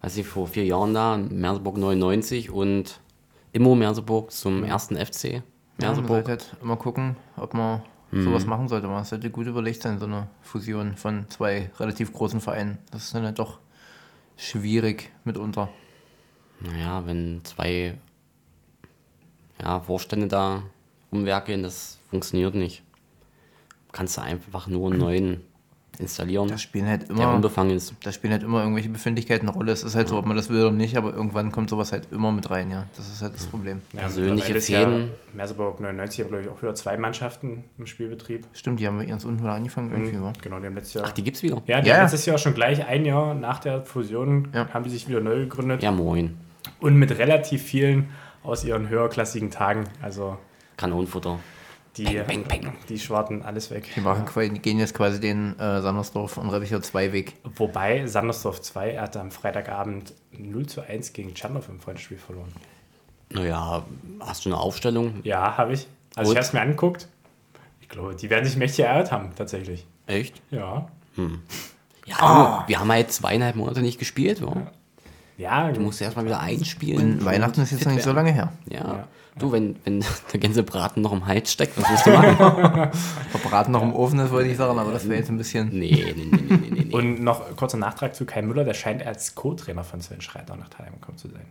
Weiß 0.00 0.16
ich, 0.16 0.26
vor 0.26 0.46
vier 0.48 0.64
Jahren 0.64 0.94
da, 0.94 1.16
Merseburg 1.16 1.76
99 1.76 2.50
und 2.50 3.00
Immo 3.52 3.74
Merseburg 3.74 4.32
zum 4.32 4.64
ersten 4.64 4.96
FC 4.96 5.24
Ja, 5.34 5.42
Merseburg. 5.78 6.08
sollte 6.26 6.30
halt 6.30 6.56
immer 6.60 6.76
gucken, 6.76 7.16
ob 7.36 7.54
man 7.54 7.82
sowas 8.10 8.44
machen 8.44 8.68
sollte. 8.68 8.88
Man 8.88 9.04
sollte 9.04 9.30
gut 9.30 9.46
überlegt 9.46 9.82
sein, 9.82 9.98
so 9.98 10.04
eine 10.06 10.28
Fusion 10.42 10.96
von 10.96 11.30
zwei 11.30 11.70
relativ 11.78 12.12
großen 12.12 12.40
Vereinen. 12.42 12.78
Das 12.90 13.04
ist 13.04 13.14
dann 13.14 13.24
halt 13.24 13.38
doch 13.38 13.58
schwierig 14.36 15.10
mitunter. 15.24 15.68
Naja, 16.60 17.06
wenn 17.06 17.40
zwei 17.44 17.96
ja, 19.62 19.80
Vorstände 19.80 20.28
da 20.28 20.62
rumwerkeln, 21.10 21.62
das 21.62 21.98
funktioniert 22.10 22.54
nicht. 22.54 22.82
Kannst 23.92 24.16
du 24.16 24.22
einfach 24.22 24.66
nur 24.66 24.90
einen 24.90 24.98
neuen 24.98 25.40
installieren, 26.02 26.48
Da 26.48 26.58
spielen 26.58 26.86
halt 26.86 27.08
der 27.08 27.16
immer, 27.16 27.34
unbefangen 27.34 27.74
ist. 27.76 27.94
da 28.04 28.12
spielen 28.12 28.32
halt 28.32 28.42
immer 28.42 28.60
irgendwelche 28.60 28.90
Befindlichkeiten 28.90 29.48
eine 29.48 29.56
Rolle. 29.56 29.72
Es 29.72 29.82
ist 29.82 29.94
halt 29.94 30.08
so, 30.08 30.18
ob 30.18 30.26
man 30.26 30.36
das 30.36 30.50
will 30.50 30.60
oder 30.60 30.70
nicht, 30.72 30.96
aber 30.96 31.14
irgendwann 31.14 31.50
kommt 31.52 31.70
sowas 31.70 31.92
halt 31.92 32.08
immer 32.12 32.30
mit 32.32 32.50
rein, 32.50 32.70
ja. 32.70 32.84
Das 32.96 33.08
ist 33.08 33.22
halt 33.22 33.34
das 33.34 33.46
Problem. 33.46 33.80
Ja, 33.92 34.00
Persönliche 34.00 34.60
Fäden. 34.60 35.00
Ja 35.00 35.08
Merseburg 35.34 35.80
99 35.80 36.20
haben, 36.20 36.28
glaube 36.28 36.44
ich, 36.44 36.50
auch 36.50 36.60
wieder 36.60 36.74
zwei 36.74 36.96
Mannschaften 36.98 37.64
im 37.78 37.86
Spielbetrieb. 37.86 38.46
Stimmt, 38.52 38.80
die 38.80 38.86
haben 38.86 38.98
wir 39.00 39.06
ganz 39.06 39.24
unten 39.24 39.40
wieder 39.40 39.52
angefangen 39.54 39.90
irgendwie, 39.90 40.20
wa? 40.20 40.32
Genau, 40.42 40.58
die 40.60 40.66
haben 40.66 40.74
letztes 40.74 40.94
Jahr. 40.94 41.04
Ach, 41.06 41.12
die 41.12 41.22
gibt's 41.24 41.42
wieder? 41.42 41.62
ja, 41.66 41.80
die 41.80 41.88
Ja, 41.88 41.94
haben 41.94 41.98
ja. 41.98 42.02
letztes 42.02 42.26
Jahr 42.26 42.36
schon 42.38 42.52
gleich 42.54 42.84
ein 42.86 43.04
Jahr 43.06 43.34
nach 43.34 43.58
der 43.60 43.82
Fusion 43.86 44.48
Ja. 44.52 44.68
haben 44.74 44.84
die 44.84 44.90
sich 44.90 45.08
wieder 45.08 45.20
neu 45.20 45.36
gegründet. 45.36 45.82
Ja, 45.82 45.90
moin. 45.90 46.36
Und 46.80 46.96
mit 46.96 47.16
relativ 47.18 47.62
vielen 47.62 48.08
aus 48.42 48.64
ihren 48.64 48.88
höherklassigen 48.88 49.50
Tagen. 49.50 49.84
Also 50.02 50.36
Kanonenfutter. 50.76 51.38
Die, 51.96 52.04
Peng, 52.04 52.24
peng, 52.24 52.44
peng. 52.44 52.72
die 52.88 52.98
schwarten 52.98 53.42
alles 53.42 53.70
weg. 53.70 53.88
Die 53.94 54.00
machen, 54.00 54.24
die 54.54 54.60
gehen 54.60 54.78
jetzt 54.78 54.94
quasi 54.94 55.20
den 55.20 55.58
äh, 55.58 55.82
Sandersdorf 55.82 56.38
und 56.38 56.48
Reppicher 56.50 56.80
2 56.80 57.12
Weg. 57.12 57.34
Wobei 57.56 58.06
Sandersdorf 58.06 58.60
2 58.62 58.98
hatte 58.98 59.20
am 59.20 59.30
Freitagabend 59.30 60.14
0 60.32 60.66
zu 60.66 60.80
1 60.80 61.12
gegen 61.12 61.34
Chandorf 61.34 61.68
im 61.68 61.80
Freundspiel 61.80 62.18
verloren. 62.18 62.52
Naja, 63.30 63.82
hast 64.20 64.44
du 64.44 64.50
eine 64.50 64.58
Aufstellung? 64.58 65.20
Ja, 65.22 65.56
habe 65.56 65.74
ich. 65.74 65.86
Also 66.16 66.30
Und? 66.30 66.34
ich 66.34 66.38
habe 66.38 66.46
es 66.46 66.52
mir 66.52 66.60
angeguckt. 66.60 67.08
Ich 67.80 67.88
glaube, 67.88 68.14
die 68.14 68.30
werden 68.30 68.44
sich 68.44 68.56
mächtig 68.56 68.84
erhört 68.84 69.12
haben, 69.12 69.30
tatsächlich. 69.36 69.86
Echt? 70.06 70.40
Ja. 70.50 70.88
Ja, 72.06 72.16
Ah. 72.20 72.64
wir 72.66 72.80
haben 72.80 72.90
halt 72.90 73.12
zweieinhalb 73.12 73.54
Monate 73.56 73.80
nicht 73.80 73.98
gespielt. 73.98 74.40
Ja. 74.40 74.52
Ja, 75.38 75.72
Du 75.72 75.80
musst 75.80 76.00
erstmal 76.00 76.24
wieder 76.24 76.40
einspielen. 76.40 77.18
Und 77.20 77.24
Weihnachten 77.24 77.60
ist 77.62 77.72
jetzt 77.72 77.84
noch 77.86 77.92
nicht 77.92 78.04
so 78.04 78.12
lange 78.12 78.32
her. 78.32 78.52
Ja. 78.68 78.78
Ja. 78.78 79.08
Du, 79.38 79.50
wenn, 79.50 79.76
wenn 79.84 80.04
der 80.32 80.40
Gänsebraten 80.40 81.02
noch 81.02 81.12
im 81.12 81.26
Hals 81.26 81.52
steckt, 81.52 81.76
was 81.80 81.88
willst 81.88 82.06
du 82.06 82.10
machen? 82.10 82.36
Verbraten 83.30 83.72
noch 83.72 83.82
im 83.82 83.94
Ofen 83.94 84.18
ist, 84.18 84.30
wollte 84.30 84.50
ich 84.50 84.56
sagen, 84.56 84.78
aber 84.78 84.92
das 84.92 85.08
wäre 85.08 85.18
jetzt 85.18 85.30
ein 85.30 85.38
bisschen. 85.38 85.68
nee, 85.70 86.12
nee, 86.16 86.24
nee, 86.30 86.38
nee, 86.48 86.56
nee, 86.56 86.84
nee. 86.84 86.94
Und 86.94 87.22
noch 87.22 87.56
kurzer 87.56 87.78
Nachtrag 87.78 88.14
zu 88.14 88.26
Kai 88.26 88.42
Müller, 88.42 88.64
der 88.64 88.74
scheint 88.74 89.02
als 89.04 89.34
Co-Trainer 89.34 89.84
von 89.84 90.00
Sven 90.00 90.20
Schreiter 90.20 90.56
nach 90.56 90.68
Thalheim 90.68 90.94
gekommen 90.94 91.16
zu 91.18 91.28
sein. 91.28 91.46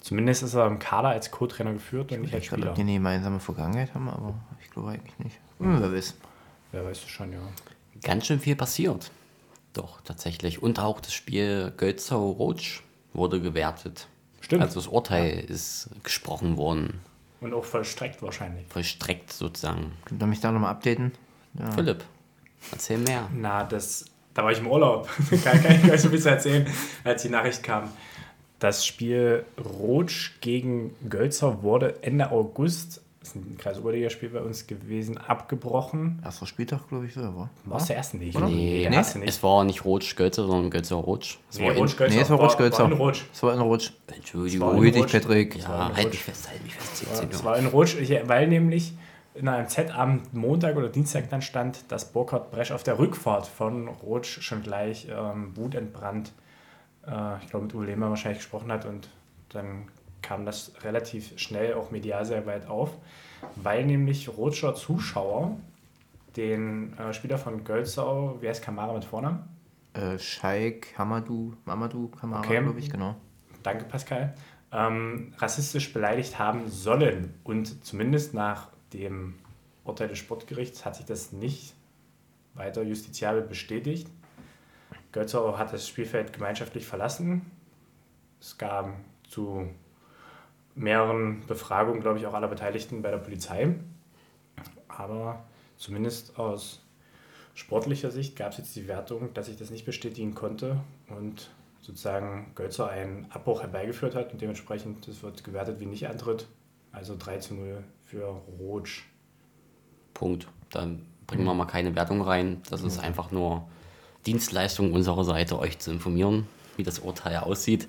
Zumindest 0.00 0.42
ist 0.42 0.54
er 0.54 0.66
im 0.66 0.78
Kader 0.78 1.08
als 1.08 1.30
Co-Trainer 1.30 1.72
geführt 1.72 2.12
und 2.12 2.22
nicht 2.22 2.34
als 2.34 2.42
Ich 2.44 2.48
glaube, 2.48 2.62
Spieler. 2.62 2.70
ob 2.72 2.76
die 2.76 2.82
eine 2.82 2.92
gemeinsame 2.94 3.40
Vergangenheit 3.40 3.94
haben, 3.94 4.08
aber 4.08 4.34
ich 4.62 4.70
glaube 4.70 4.90
eigentlich 4.90 5.18
nicht. 5.18 5.38
Hm, 5.58 5.80
wer 5.80 5.92
weiß. 5.92 6.14
Wer 6.72 6.84
weiß 6.84 6.98
es 6.98 7.08
schon, 7.08 7.32
ja. 7.32 7.38
Ganz 8.02 8.26
schön 8.26 8.40
viel 8.40 8.56
passiert. 8.56 9.10
Doch, 9.72 10.00
tatsächlich. 10.02 10.62
Und 10.62 10.78
auch 10.80 11.00
das 11.00 11.12
Spiel 11.12 11.72
Gölzau-Rotsch 11.76 12.82
wurde 13.12 13.40
gewertet. 13.40 14.08
Stimmt. 14.46 14.62
Also 14.62 14.78
das 14.78 14.86
Urteil 14.86 15.40
ist 15.40 15.90
gesprochen 16.04 16.56
worden, 16.56 17.00
Und 17.40 17.52
auch 17.52 17.64
vollstreckt 17.64 18.22
wahrscheinlich. 18.22 18.64
vollstreckt 18.68 19.32
sozusagen. 19.32 19.90
Könnt 20.04 20.22
ihr 20.22 20.26
mich 20.28 20.38
da 20.38 20.52
nochmal 20.52 20.70
updaten? 20.70 21.10
Ja. 21.58 21.68
Philipp, 21.72 22.04
erzähl 22.70 22.98
mehr. 22.98 23.28
Na, 23.34 23.64
das, 23.64 24.04
da 24.34 24.44
war 24.44 24.52
ich 24.52 24.58
im 24.60 24.68
Urlaub. 24.68 25.08
kann, 25.42 25.60
kann 25.60 25.80
ich 25.84 25.90
euch 25.90 26.00
so 26.00 26.06
ein 26.06 26.12
bisschen 26.12 26.30
erzählen, 26.30 26.66
als 27.02 27.22
die 27.22 27.28
Nachricht 27.28 27.64
kam. 27.64 27.90
Das 28.60 28.86
Spiel 28.86 29.44
Rotsch 29.58 30.34
gegen 30.40 30.94
Gölzer 31.08 31.64
wurde 31.64 32.04
Ende 32.04 32.30
August, 32.30 33.02
ist 33.28 33.36
ein 33.36 33.56
Kreisoberligaspiel 33.58 34.28
bei 34.30 34.40
uns 34.40 34.66
gewesen, 34.66 35.18
abgebrochen. 35.18 36.20
Erster 36.24 36.46
Spieltag, 36.46 36.88
glaube 36.88 37.06
ich, 37.06 37.14
so, 37.14 37.20
war. 37.22 37.50
War 37.64 37.76
es 37.78 37.86
der 37.86 37.96
erste 37.96 38.16
nicht? 38.16 38.36
Oder? 38.36 38.46
Nee, 38.48 38.82
erste 38.84 39.18
nicht. 39.18 39.28
es 39.28 39.42
war 39.42 39.64
nicht 39.64 39.84
Rotsch-Gölzer, 39.84 40.46
sondern 40.46 40.70
Gölzer-Rotsch. 40.70 41.38
Es 41.50 41.58
Nee, 41.58 41.64
war 41.66 41.72
in- 41.72 41.78
Rotsch 41.78 41.96
Gölzer. 41.96 42.14
Nee, 42.14 42.20
es 42.22 42.30
war 42.30 42.86
in 42.86 42.92
Rotsch. 42.92 43.22
Es 43.32 43.42
war 43.42 43.54
in 43.54 43.60
Rutsch. 43.60 43.90
Entschuldigung. 44.14 44.70
Ruhig 44.76 44.92
dich, 44.92 45.02
Rutsch. 45.02 45.12
Patrick. 45.12 45.56
Ja, 45.56 45.90
halt 45.94 46.10
mich 46.10 46.22
fest, 46.22 46.48
halt 46.50 46.62
mich 46.62 46.74
fest. 46.74 47.02
Ja, 47.02 47.14
17 47.16 47.30
Es 47.30 47.44
war 47.44 47.56
in 47.58 47.66
Rutsch, 47.66 47.96
ich- 48.00 48.28
weil 48.28 48.46
nämlich 48.48 48.94
in 49.34 49.48
einem 49.48 49.68
Z 49.68 49.90
am 49.96 50.22
Montag 50.32 50.76
oder 50.76 50.88
Dienstag 50.88 51.28
dann 51.28 51.42
stand, 51.42 51.90
dass 51.92 52.10
Burkhard 52.12 52.50
Bresch 52.50 52.70
auf 52.72 52.82
der 52.84 52.98
Rückfahrt 52.98 53.46
von 53.46 53.88
Rutsch 53.88 54.40
schon 54.40 54.62
gleich 54.62 55.08
ähm, 55.10 55.54
wutentbrannt, 55.56 56.32
äh, 57.06 57.36
ich 57.42 57.50
glaube 57.50 57.66
mit 57.66 57.74
Uwe 57.74 57.84
Lehmer 57.84 58.08
wahrscheinlich 58.08 58.38
gesprochen 58.38 58.72
hat 58.72 58.86
und 58.86 59.08
dann 59.50 59.88
kam 60.26 60.44
das 60.44 60.72
relativ 60.82 61.38
schnell 61.38 61.74
auch 61.74 61.90
medial 61.92 62.24
sehr 62.24 62.46
weit 62.46 62.66
auf, 62.66 62.90
weil 63.54 63.86
nämlich 63.86 64.28
Rutscher 64.28 64.74
Zuschauer 64.74 65.56
den 66.36 66.96
äh, 66.98 67.12
Spieler 67.12 67.38
von 67.38 67.62
Gölzau, 67.64 68.36
wie 68.40 68.48
heißt 68.48 68.62
Kamara 68.62 68.92
mit 68.92 69.04
Vornamen? 69.04 69.44
Äh, 69.94 70.18
Scheik, 70.18 70.94
Hamadou, 70.98 71.54
Mamadou, 71.64 72.08
Kamara, 72.08 72.40
Okay. 72.40 72.60
glaube 72.60 72.78
ich, 72.80 72.90
genau. 72.90 73.14
danke 73.62 73.84
Pascal, 73.84 74.34
ähm, 74.72 75.32
rassistisch 75.38 75.92
beleidigt 75.92 76.38
haben 76.38 76.68
sollen. 76.68 77.32
Und 77.44 77.84
zumindest 77.84 78.34
nach 78.34 78.68
dem 78.92 79.34
Urteil 79.84 80.08
des 80.08 80.18
Sportgerichts 80.18 80.84
hat 80.84 80.96
sich 80.96 81.06
das 81.06 81.32
nicht 81.32 81.72
weiter 82.54 82.82
justiziabel 82.82 83.42
bestätigt. 83.42 84.08
Götzau 85.12 85.56
hat 85.56 85.72
das 85.72 85.86
Spielfeld 85.88 86.32
gemeinschaftlich 86.32 86.84
verlassen. 86.84 87.42
Es 88.40 88.58
gab 88.58 88.92
zu 89.28 89.70
mehreren 90.76 91.44
Befragungen, 91.46 92.00
glaube 92.00 92.18
ich, 92.18 92.26
auch 92.26 92.34
aller 92.34 92.48
Beteiligten 92.48 93.02
bei 93.02 93.10
der 93.10 93.18
Polizei. 93.18 93.74
Aber 94.88 95.44
zumindest 95.76 96.38
aus 96.38 96.82
sportlicher 97.54 98.10
Sicht 98.10 98.36
gab 98.36 98.52
es 98.52 98.58
jetzt 98.58 98.76
die 98.76 98.86
Wertung, 98.86 99.32
dass 99.34 99.48
ich 99.48 99.56
das 99.56 99.70
nicht 99.70 99.86
bestätigen 99.86 100.34
konnte 100.34 100.78
und 101.08 101.50
sozusagen 101.80 102.52
Götzer 102.54 102.88
einen 102.88 103.26
Abbruch 103.30 103.62
herbeigeführt 103.62 104.14
hat 104.14 104.32
und 104.32 104.40
dementsprechend 104.40 105.08
das 105.08 105.22
wird 105.22 105.44
gewertet 105.44 105.80
wie 105.80 105.86
nicht 105.86 106.08
Antritt. 106.08 106.46
Also 106.92 107.14
3 107.18 107.38
zu 107.38 107.54
0 107.54 107.84
für 108.04 108.24
Rotsch. 108.58 109.02
Punkt. 110.14 110.48
Dann 110.70 111.02
bringen 111.26 111.44
wir 111.44 111.54
mal 111.54 111.66
keine 111.66 111.94
Wertung 111.94 112.22
rein. 112.22 112.62
Das 112.70 112.82
ist 112.82 112.98
einfach 112.98 113.30
nur 113.30 113.68
Dienstleistung 114.24 114.92
unserer 114.92 115.24
Seite, 115.24 115.58
euch 115.58 115.78
zu 115.78 115.90
informieren, 115.90 116.46
wie 116.76 116.82
das 116.82 116.98
Urteil 117.00 117.38
aussieht. 117.38 117.86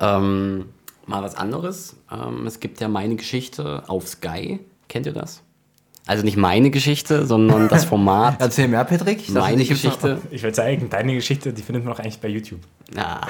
Ähm, 0.00 0.70
mal 1.06 1.22
was 1.22 1.34
anderes. 1.34 1.96
Ähm, 2.10 2.46
es 2.46 2.60
gibt 2.60 2.80
ja 2.80 2.88
meine 2.88 3.16
Geschichte 3.16 3.82
auf 3.86 4.08
Sky. 4.08 4.60
Kennt 4.88 5.06
ihr 5.06 5.12
das? 5.12 5.42
Also 6.06 6.24
nicht 6.24 6.36
meine 6.36 6.70
Geschichte, 6.70 7.26
sondern 7.26 7.68
das 7.68 7.84
Format 7.92 8.36
Erzähl 8.40 8.68
mehr, 8.68 8.84
Patrick. 8.84 9.20
Ich 9.20 9.30
meine 9.30 9.62
ich 9.62 9.68
Geschichte. 9.68 10.18
Ich 10.30 10.42
will 10.42 10.54
zeigen, 10.54 10.88
deine 10.88 11.14
Geschichte, 11.14 11.52
die 11.52 11.62
findet 11.62 11.84
man 11.84 11.94
auch 11.94 11.98
eigentlich 11.98 12.20
bei 12.20 12.28
YouTube. 12.28 12.60
Ja. 12.94 13.20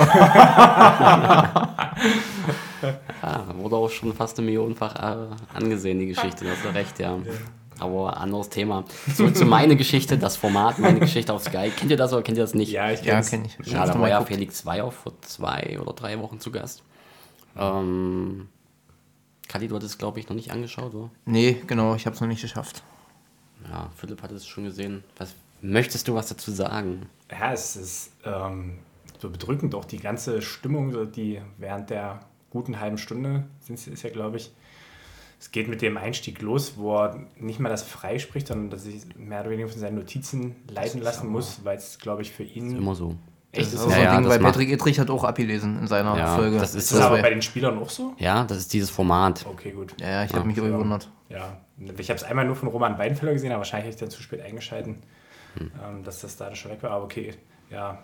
ja, 3.22 3.44
wurde 3.56 3.76
auch 3.76 3.88
schon 3.88 4.12
fast 4.12 4.38
eine 4.38 4.44
Millionenfach 4.44 4.94
äh, 4.94 5.16
angesehen, 5.54 5.98
die 5.98 6.06
Geschichte, 6.06 6.44
da 6.44 6.50
hast 6.50 6.64
du 6.64 6.68
recht, 6.68 6.98
ja. 6.98 7.16
Aber 7.78 8.16
anderes 8.18 8.48
Thema. 8.48 8.84
So 9.14 9.30
zu 9.30 9.44
meine 9.44 9.76
Geschichte, 9.76 10.16
das 10.16 10.36
Format, 10.36 10.78
meine 10.78 11.00
Geschichte 11.00 11.32
auf 11.32 11.42
Sky. 11.42 11.70
Kennt 11.76 11.90
ihr 11.90 11.96
das 11.96 12.12
oder 12.12 12.22
kennt 12.22 12.38
ihr 12.38 12.44
das 12.44 12.54
nicht? 12.54 12.72
Ja, 12.72 12.90
ich 12.90 13.02
Ja, 13.02 13.14
kenn's. 13.14 13.30
kenne 13.30 13.46
ich. 13.46 13.66
Ja, 13.66 13.86
da 13.86 13.98
war 13.98 14.08
ja? 14.08 14.22
Felix 14.22 14.58
Zweier 14.58 14.90
vor 14.90 15.12
zwei 15.22 15.78
oder 15.80 15.92
drei 15.92 16.18
Wochen 16.18 16.40
zu 16.40 16.50
Gast. 16.50 16.82
Ähm, 17.56 18.48
Kali, 19.48 19.68
du 19.68 19.76
hattest, 19.76 19.98
glaube 19.98 20.20
ich, 20.20 20.28
noch 20.28 20.36
nicht 20.36 20.50
angeschaut, 20.50 20.94
oder? 20.94 21.10
Nee, 21.24 21.62
genau, 21.66 21.94
ich 21.94 22.06
habe 22.06 22.14
es 22.14 22.20
noch 22.20 22.28
nicht 22.28 22.42
geschafft. 22.42 22.82
Ja, 23.68 23.90
Philipp 23.96 24.22
hat 24.22 24.32
es 24.32 24.46
schon 24.46 24.64
gesehen. 24.64 25.04
Was 25.18 25.34
möchtest 25.60 26.08
du 26.08 26.14
was 26.14 26.28
dazu 26.28 26.50
sagen? 26.50 27.06
Ja, 27.30 27.52
es 27.52 27.76
ist 27.76 28.12
ähm, 28.24 28.78
so 29.18 29.30
bedrückend, 29.30 29.74
auch 29.74 29.84
die 29.84 29.98
ganze 29.98 30.42
Stimmung, 30.42 31.12
die 31.12 31.40
während 31.58 31.90
der 31.90 32.20
guten 32.50 32.80
halben 32.80 32.98
Stunde 32.98 33.44
sind, 33.60 33.84
ist 33.86 34.02
ja, 34.02 34.10
glaube 34.10 34.36
ich, 34.36 34.52
es 35.38 35.50
geht 35.50 35.68
mit 35.68 35.82
dem 35.82 35.96
Einstieg 35.96 36.40
los, 36.40 36.74
wo 36.76 36.96
er 36.96 37.26
nicht 37.38 37.60
mal 37.60 37.68
das 37.68 37.82
frei 37.82 38.18
spricht, 38.18 38.46
sondern 38.48 38.70
dass 38.70 38.86
er 38.86 38.92
sich 38.92 39.16
mehr 39.16 39.42
oder 39.42 39.50
weniger 39.50 39.68
von 39.68 39.78
seinen 39.78 39.96
Notizen 39.96 40.56
leiten 40.68 41.02
lassen 41.02 41.28
muss, 41.28 41.60
weil 41.64 41.76
es, 41.76 41.98
glaube 41.98 42.22
ich, 42.22 42.32
für 42.32 42.42
ihn. 42.42 42.76
Immer 42.76 42.94
so. 42.94 43.14
Echt 43.56 43.72
Das 43.72 43.80
ist. 43.80 43.80
Ja, 43.80 43.88
so 43.88 43.90
ein 43.96 44.02
ja, 44.02 44.16
Ding, 44.20 44.28
weil 44.28 44.38
Patrick 44.38 44.70
Ittrich 44.70 44.98
hat 45.00 45.10
auch 45.10 45.24
abgelesen 45.24 45.78
in 45.80 45.86
seiner 45.86 46.16
Ja, 46.16 46.36
Folge. 46.36 46.58
das 46.58 46.70
ist 46.74 46.84
Ist 46.84 46.94
das 46.94 47.00
aber 47.02 47.20
bei- 47.20 47.30
den 47.30 47.42
Spielern 47.42 47.78
auch 47.78 47.90
so? 47.90 48.14
Ja, 48.18 48.44
das 48.44 48.58
ist 48.58 48.72
dieses 48.72 48.90
Format. 48.90 49.44
Okay, 49.48 49.72
gut. 49.72 49.94
Ja, 50.00 50.08
ja, 50.10 50.24
ich 50.24 50.34
habe 50.34 50.46
mich 50.46 50.60
auch 50.60 50.64
gewundert. 50.64 51.10
Ja, 51.28 51.56
ich 51.98 52.08
habe 52.08 52.16
es 52.16 52.24
einmal 52.24 52.44
nur 52.46 52.56
von 52.56 52.68
Roman 52.68 52.98
Weidenfeller 52.98 53.32
gesehen, 53.32 53.50
aber 53.50 53.58
wahrscheinlich 53.58 53.86
habe 53.86 53.94
ich 53.94 54.00
dann 54.00 54.10
zu 54.10 54.22
spät 54.22 54.40
eingeschalten, 54.42 55.02
ähm, 55.60 56.02
dass 56.04 56.20
das 56.20 56.36
da 56.36 56.54
schon 56.54 56.70
weg 56.70 56.82
war. 56.82 56.90
Aber 56.92 57.04
okay, 57.04 57.34
ja, 57.70 57.98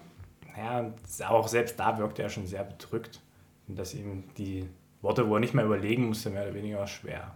ja, 0.56 0.92
auch 1.28 1.48
selbst 1.48 1.78
da 1.78 1.96
wirkte 1.98 2.22
er 2.22 2.28
schon 2.30 2.46
sehr 2.46 2.64
bedrückt, 2.64 3.20
und 3.68 3.78
dass 3.78 3.94
ihm 3.94 4.24
die 4.36 4.68
Worte, 5.00 5.28
wo 5.28 5.34
er 5.34 5.40
nicht 5.40 5.54
mehr 5.54 5.64
überlegen 5.64 6.06
musste, 6.08 6.30
mehr 6.30 6.42
oder 6.44 6.54
weniger 6.54 6.86
schwer 6.86 7.32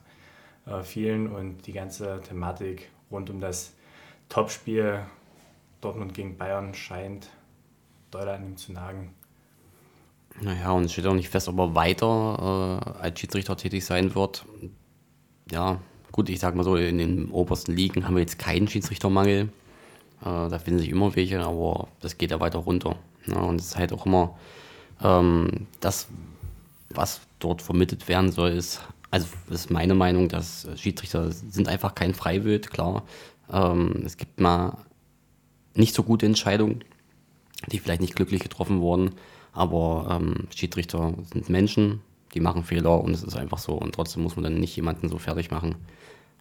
äh, 0.67 0.83
fielen 0.83 1.29
und 1.33 1.67
die 1.67 1.73
ganze 1.73 2.21
Thematik 2.29 2.91
rund 3.11 3.31
um 3.31 3.41
das 3.41 3.73
Topspiel 4.29 5.01
Dortmund 5.81 6.15
gegen 6.15 6.37
Bayern 6.37 6.75
scheint 6.75 7.29
doll 8.11 8.29
an 8.29 8.45
ihm 8.45 8.57
zu 8.57 8.73
nagen. 8.73 9.15
Naja, 10.41 10.71
und 10.73 10.85
es 10.85 10.93
steht 10.93 11.07
auch 11.07 11.15
nicht 11.15 11.29
fest, 11.29 11.49
ob 11.49 11.59
er 11.59 11.75
weiter 11.75 12.83
äh, 13.01 13.03
als 13.03 13.19
Schiedsrichter 13.19 13.57
tätig 13.57 13.85
sein 13.85 14.15
wird. 14.15 14.45
Ja, 15.51 15.81
gut, 16.13 16.29
ich 16.29 16.41
sag 16.41 16.55
mal 16.55 16.65
so, 16.65 16.77
in 16.77 16.99
den 16.99 17.31
obersten 17.31 17.73
Ligen 17.73 18.07
haben 18.07 18.17
wir 18.17 18.21
jetzt 18.21 18.39
keinen 18.39 18.69
Schiedsrichtermangel. 18.69 19.49
Äh, 20.21 20.25
da 20.25 20.59
finden 20.59 20.81
sich 20.81 20.91
immer 20.91 21.15
welche, 21.17 21.41
aber 21.41 21.89
das 22.01 22.19
geht 22.19 22.31
ja 22.31 22.41
weiter 22.41 22.59
runter. 22.59 22.97
Ja, 23.27 23.41
und 23.41 23.61
es 23.61 23.69
ist 23.69 23.77
halt 23.77 23.93
auch 23.93 24.07
immer 24.07 24.37
ähm, 25.03 25.67
das, 25.81 26.09
was 26.91 27.21
dort 27.39 27.63
vermittelt 27.63 28.09
werden 28.09 28.31
soll, 28.31 28.51
ist, 28.51 28.81
also 29.11 29.27
ist 29.51 29.71
meine 29.71 29.95
Meinung, 29.95 30.29
dass 30.29 30.69
Schiedsrichter 30.77 31.33
sind 31.33 31.69
einfach 31.69 31.95
kein 31.95 32.15
Freiwild, 32.15 32.71
klar. 32.71 33.05
Ähm, 33.51 34.03
es 34.05 34.17
gibt 34.17 34.41
mal 34.41 34.79
nicht 35.75 35.95
so 35.95 36.03
gute 36.03 36.27
Entscheidungen, 36.27 36.85
die 37.67 37.79
vielleicht 37.79 38.01
nicht 38.01 38.17
glücklich 38.17 38.43
getroffen 38.43 38.81
wurden. 38.81 39.13
Aber 39.53 40.09
ähm, 40.21 40.49
Schiedsrichter 40.55 41.15
sind 41.33 41.49
Menschen, 41.49 42.03
die 42.35 42.41
machen 42.41 42.63
Fehler 42.65 43.01
und 43.03 43.13
es 43.15 43.23
ist 43.23 43.37
einfach 43.37 43.59
so. 43.59 43.75
Und 43.75 43.95
trotzdem 43.95 44.23
muss 44.23 44.37
man 44.37 44.45
dann 44.45 44.61
nicht 44.61 44.77
jemanden 44.77 45.09
so 45.09 45.19
fertig 45.19 45.51
machen. 45.51 45.75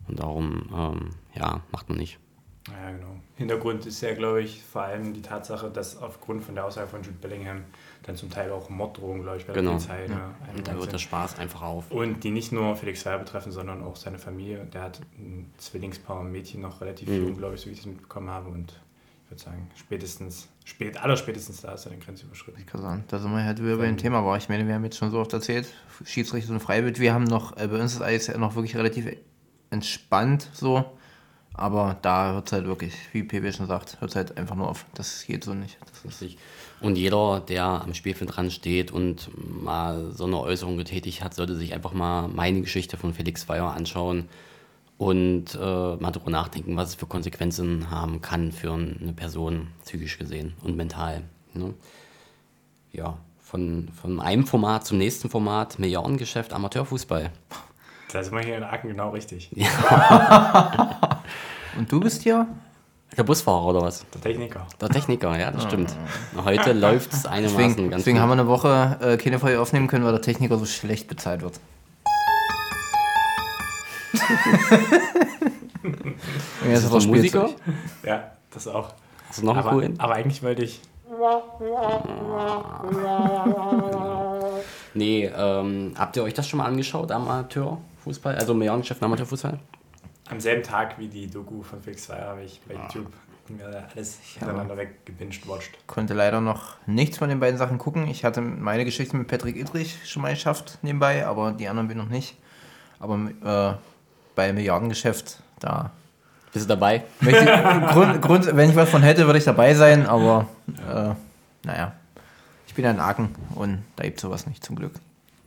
Und 0.08 0.20
darum, 0.20 0.70
ähm, 0.76 1.10
ja, 1.34 1.62
macht 1.72 1.90
man 1.90 1.98
nicht. 1.98 2.20
Ja, 2.68 2.92
genau. 2.92 3.16
Hintergrund 3.36 3.86
ist 3.86 4.02
ja, 4.02 4.14
glaube 4.16 4.42
ich, 4.42 4.62
vor 4.64 4.82
allem 4.82 5.14
die 5.14 5.22
Tatsache, 5.22 5.70
dass 5.70 5.98
aufgrund 6.02 6.44
von 6.44 6.56
der 6.56 6.66
Aussage 6.66 6.88
von 6.88 7.04
Jude 7.04 7.18
Bellingham 7.22 7.62
dann 8.04 8.16
zum 8.16 8.30
Teil 8.32 8.52
auch 8.52 8.70
Morddrohungen, 8.70 9.22
glaube 9.22 9.38
ich, 9.38 9.46
bei 9.46 9.54
der 9.54 9.62
Genau. 9.62 9.74
Polizei 9.76 10.08
ne, 10.08 10.34
Und 10.56 10.68
da 10.68 10.74
hört 10.74 10.92
der. 10.92 10.98
Spaß 10.98 11.38
einfach 11.40 11.62
auf. 11.62 11.92
Und 11.92 12.24
die 12.24 12.32
nicht 12.32 12.52
nur 12.52 12.76
Felix 12.76 13.02
Zweier 13.02 13.20
betreffen, 13.20 13.52
sondern 13.52 13.84
auch 13.84 13.96
seine 13.96 14.18
Familie. 14.20 14.68
Der 14.74 14.82
hat 14.82 15.00
ein 15.18 15.52
Zwillingspaar, 15.58 16.22
ein 16.22 16.32
Mädchen 16.32 16.62
noch 16.62 16.82
relativ 16.82 17.08
Mhm. 17.08 17.16
jung, 17.28 17.38
glaube 17.38 17.56
ich, 17.56 17.62
so 17.62 17.68
wie 17.68 17.74
ich 17.74 17.80
es 17.80 17.86
mitbekommen 17.86 18.30
habe. 18.30 18.50
Und 18.50 18.74
ich 19.26 19.32
würde 19.32 19.44
sagen, 19.44 19.68
spätestens, 19.76 20.48
spät, 20.64 20.98
allerspätestens 20.98 21.62
da 21.62 21.74
ist 21.74 21.86
er 21.86 21.92
den 21.92 22.00
Grenzüberschritten. 22.00 22.62
überschritten. 22.62 22.62
Ich 22.62 22.68
kann 22.68 22.82
sagen, 22.82 23.04
da 23.08 23.20
sind 23.20 23.32
wir 23.32 23.44
halt 23.44 23.62
wieder 23.62 23.78
bei 23.78 23.88
dem 23.88 23.98
Thema 23.98 24.24
war. 24.24 24.38
Ich 24.38 24.50
meine, 24.50 24.68
wir 24.68 24.76
haben 24.76 24.84
jetzt 24.84 24.98
schon 24.98 25.10
so 25.10 25.20
oft 25.20 25.34
erzählt, 25.34 25.68
Schiedsrichter 26.06 26.54
und 26.54 26.60
Freiwild. 26.60 27.00
Wir 27.00 27.14
haben 27.14 27.24
noch, 27.24 27.58
äh, 27.58 27.68
bei 27.68 27.80
uns 27.80 27.94
ist 27.94 28.02
alles 28.02 28.28
ja 28.28 28.38
noch 28.38 28.56
wirklich 28.56 28.76
relativ 28.76 29.08
entspannt 29.72 30.50
so. 30.54 30.86
Aber 31.54 31.98
da 32.02 32.34
hört 32.34 32.48
es 32.48 32.54
halt 32.54 32.66
wirklich, 32.66 32.94
wie 33.14 33.24
PB 33.24 33.56
schon 33.56 33.68
sagt, 33.68 34.00
hört 34.02 34.12
es 34.12 34.16
halt 34.16 34.38
einfach 34.38 34.56
nur 34.56 34.70
auf. 34.70 34.86
Das 34.94 35.26
geht 35.26 35.44
so 35.44 35.54
nicht. 35.54 35.78
Das 35.80 36.00
ist, 36.00 36.22
Richtig. 36.22 36.38
Und 36.82 36.98
jeder, 36.98 37.40
der 37.40 37.64
am 37.64 37.94
Spielfeld 37.94 38.36
dran 38.36 38.52
steht 38.52 38.92
und 38.92 39.30
mal 39.64 40.12
so 40.12 40.26
eine 40.26 40.40
Äußerung 40.40 40.78
getätigt 40.78 41.24
hat, 41.24 41.34
sollte 41.34 41.56
sich 41.56 41.74
einfach 41.74 41.94
mal 41.94 42.28
meine 42.28 42.62
Geschichte 42.62 42.98
von 42.98 43.14
Felix 43.14 43.48
Weyer 43.48 43.72
anschauen 43.74 44.28
und 44.98 45.56
äh, 45.56 45.58
mal 45.58 46.12
darüber 46.12 46.32
nachdenken, 46.32 46.78
was 46.78 46.90
es 46.90 46.96
für 46.96 47.06
Konsequenzen 47.06 47.90
haben 47.92 48.22
kann 48.22 48.52
für 48.52 48.74
eine 48.74 49.14
Person, 49.14 49.68
psychisch 49.84 50.18
gesehen 50.18 50.54
und 50.64 50.76
mental. 50.78 51.24
Ne? 51.54 51.74
Ja, 52.92 53.18
von, 53.42 53.90
von 54.02 54.20
einem 54.22 54.48
Format 54.48 54.86
zum 54.86 54.98
nächsten 54.98 55.30
Format, 55.30 55.80
Milliardengeschäft, 55.80 56.54
Amateurfußball. 56.54 57.32
Da 58.12 58.24
sind 58.24 58.34
wir 58.34 58.42
hier 58.42 58.58
in 58.58 58.64
Aachen 58.64 58.90
genau 58.90 59.10
richtig. 59.12 59.52
Und 61.78 61.92
du 61.92 62.00
bist 62.00 62.22
hier? 62.24 62.48
Der 63.18 63.24
Busfahrer 63.24 63.66
oder 63.66 63.82
was? 63.82 64.06
Der 64.14 64.22
Techniker. 64.22 64.66
Der 64.80 64.90
Techniker, 64.90 65.38
ja, 65.38 65.52
das 65.52 65.64
stimmt. 65.64 65.94
Heute 66.44 66.74
läuft 66.80 67.14
es 67.14 67.26
einigermaßen 67.26 67.68
Deswegen, 67.68 67.90
ganz 67.92 68.02
deswegen 68.02 68.18
gut. 68.18 68.22
haben 68.22 68.30
wir 68.30 68.34
eine 68.34 68.48
Woche 68.48 68.98
äh, 69.02 69.18
keine 69.18 69.40
Folge 69.40 69.60
aufnehmen 69.60 69.88
können, 69.88 70.06
weil 70.06 70.12
der 70.12 70.22
Techniker 70.22 70.58
so 70.58 70.66
schlecht 70.66 71.08
bezahlt 71.08 71.42
wird. 71.42 71.60
Jetzt 76.64 76.72
Ist 76.72 76.84
ist 76.84 76.94
das 76.94 77.04
er 77.06 77.10
ein 77.10 77.16
Musiker? 77.16 77.50
Ja, 78.04 78.32
das 78.52 78.68
auch. 78.68 78.94
Hast 79.30 79.42
du 79.42 79.46
noch 79.46 79.54
einen 79.56 79.62
Aber, 79.62 79.72
coolen? 79.72 80.00
aber 80.00 80.16
eigentlich 80.16 80.42
wollte 80.44 80.64
ich. 80.64 80.82
Nee, 84.94 85.26
ähm, 85.36 85.94
habt 85.98 86.16
ihr 86.18 86.24
euch 86.24 86.34
das 86.34 86.48
schon 86.48 86.58
mal 86.58 86.66
angeschaut, 86.66 87.12
Amateurfußball? 87.12 88.36
Also 88.36 88.54
Millionengeschäft 88.54 89.02
Amateurfußball? 89.04 89.60
Am 90.30 90.40
selben 90.40 90.64
Tag 90.64 90.98
wie 90.98 91.08
die 91.08 91.28
Doku 91.28 91.62
von 91.62 91.82
Felix 91.82 92.04
Zweier 92.04 92.28
habe 92.30 92.44
ich 92.44 92.60
bei 92.68 92.74
YouTube 92.74 93.12
mir 93.50 93.88
alles 93.96 94.20
hintereinander 94.34 94.76
weggebinged 94.76 95.48
watched. 95.48 95.72
Konnte 95.86 96.14
leider 96.16 96.42
noch 96.42 96.78
nichts 96.88 97.20
von 97.20 97.30
den 97.30 97.40
beiden 97.40 97.60
Sachen 97.60 97.78
gucken. 97.78 98.08
Ich 98.08 98.26
hatte 98.26 98.42
meine 98.42 98.86
Geschichte 98.86 99.16
mit 99.16 99.28
Patrick 99.28 99.56
Idrich 99.56 100.00
schon 100.10 100.24
mal 100.24 100.34
geschafft 100.34 100.80
nebenbei, 100.82 101.28
aber 101.28 101.52
die 101.52 101.68
anderen 101.68 101.88
bin 101.88 101.98
noch 101.98 102.10
nicht. 102.10 102.38
Aber 103.00 103.16
äh, 103.44 103.78
bei 104.36 104.52
Milliardengeschäft, 104.54 105.40
da 105.60 105.92
Bist 106.54 106.66
du 106.66 106.70
dabei? 106.70 107.04
ich, 107.22 107.92
Grund, 107.92 108.22
Grund, 108.22 108.56
wenn 108.56 108.70
ich 108.70 108.76
was 108.76 108.90
von 108.90 109.02
hätte, 109.02 109.26
würde 109.26 109.40
ich 109.40 109.46
dabei 109.46 109.74
sein, 109.74 110.06
aber 110.06 110.48
äh, 110.68 111.14
naja. 111.66 111.94
Ich 112.68 112.76
bin 112.76 112.86
ein 112.86 113.00
Aken 113.00 113.34
und 113.56 113.84
da 113.96 114.04
gibt 114.04 114.20
sowas 114.20 114.48
nicht, 114.48 114.64
zum 114.64 114.76
Glück. 114.76 114.94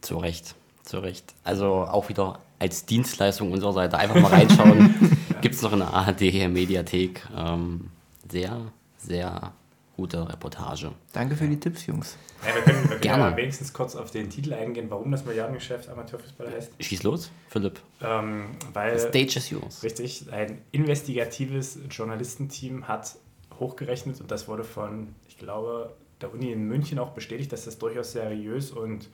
Zu 0.01 0.16
Recht, 0.16 0.55
zu 0.83 0.98
Recht. 0.98 1.35
Also 1.44 1.87
auch 1.87 2.09
wieder 2.09 2.38
als 2.59 2.87
Dienstleistung 2.87 3.53
unserer 3.53 3.72
Seite 3.72 3.98
einfach 3.98 4.20
mal 4.20 4.33
reinschauen. 4.33 5.16
Gibt 5.40 5.55
es 5.55 5.62
noch 5.62 5.72
in 5.72 5.81
der 5.81 5.92
ARD-Mediathek. 5.92 7.27
Ähm, 7.37 7.90
sehr, 8.31 8.59
sehr 8.96 9.53
gute 9.99 10.29
Reportage. 10.29 10.93
Danke 11.13 11.35
für 11.35 11.49
die 11.49 11.59
Tipps, 11.59 11.85
Jungs. 11.87 12.17
Ja, 12.47 12.55
wir 12.55 12.63
können, 12.63 12.83
wir 12.83 12.89
können 12.91 13.01
Gerne. 13.01 13.31
ja 13.31 13.37
wenigstens 13.37 13.73
kurz 13.73 13.97
auf 13.97 14.13
den 14.13 14.31
Titel 14.31 14.55
eingehen, 14.55 14.87
warum 14.91 15.11
das 15.11 15.25
Milliardengeschäft 15.25 15.89
Amateurfußball 15.89 16.53
heißt. 16.53 16.73
Schieß 16.79 17.03
los, 17.03 17.33
Philipp. 17.49 17.81
Ähm, 18.01 18.51
weil 18.73 18.97
Stage 18.97 19.39
is 19.39 19.51
yours. 19.51 19.83
Richtig, 19.83 20.33
ein 20.33 20.63
investigatives 20.71 21.81
Journalistenteam 21.91 22.87
hat 22.87 23.17
hochgerechnet 23.59 24.21
und 24.21 24.31
das 24.31 24.47
wurde 24.47 24.63
von, 24.63 25.17
ich 25.27 25.37
glaube, 25.37 25.93
der 26.21 26.33
Uni 26.33 26.53
in 26.53 26.69
München 26.69 27.01
auch 27.01 27.11
bestätigt, 27.11 27.53
dass 27.53 27.65
das 27.65 27.79
durchaus 27.79 28.13
seriös 28.13 28.71
und 28.71 29.09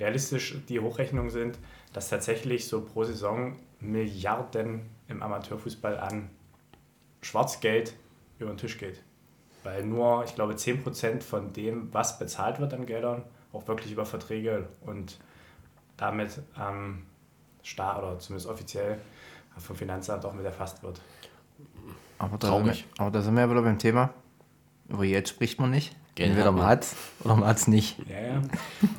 realistisch 0.00 0.56
die 0.68 0.80
Hochrechnungen 0.80 1.30
sind, 1.30 1.60
dass 1.92 2.08
tatsächlich 2.08 2.66
so 2.66 2.80
pro 2.80 3.04
Saison 3.04 3.54
Milliarden 3.78 4.90
im 5.06 5.22
Amateurfußball 5.22 5.96
an 5.96 6.28
Schwarzgeld 7.22 7.94
über 8.40 8.50
den 8.50 8.58
Tisch 8.58 8.78
geht. 8.78 9.00
Weil 9.64 9.84
nur, 9.84 10.24
ich 10.24 10.34
glaube, 10.34 10.54
10% 10.54 11.22
von 11.22 11.52
dem, 11.52 11.92
was 11.92 12.18
bezahlt 12.18 12.60
wird 12.60 12.72
an 12.74 12.86
Geldern, 12.86 13.22
auch 13.52 13.66
wirklich 13.66 13.92
über 13.92 14.04
Verträge 14.04 14.68
und 14.82 15.18
damit 15.96 16.42
am 16.54 17.02
Staat 17.62 17.98
oder 18.02 18.18
zumindest 18.18 18.48
offiziell 18.48 18.98
vom 19.56 19.74
Finanzamt 19.74 20.24
auch 20.24 20.34
mit 20.34 20.44
erfasst 20.44 20.82
wird. 20.82 21.00
Aber 22.18 22.36
da, 22.38 22.48
sind 22.48 22.56
Traurig. 22.56 22.86
wir, 22.94 23.00
aber 23.00 23.10
da 23.10 23.22
sind 23.22 23.34
wir 23.34 23.40
ja 23.40 23.50
wieder 23.50 23.62
beim 23.62 23.78
Thema. 23.78 24.10
Über 24.88 25.04
Geld 25.04 25.28
spricht 25.28 25.58
man 25.58 25.70
nicht. 25.70 25.96
Geld 26.14 26.30
Entweder 26.30 26.48
hat 26.48 26.54
man. 26.54 26.66
hat's 26.66 26.96
oder 27.24 27.36
man 27.36 27.48
hat's 27.48 27.66
nicht. 27.66 27.98
Ja, 28.08 28.20
ja. 28.20 28.42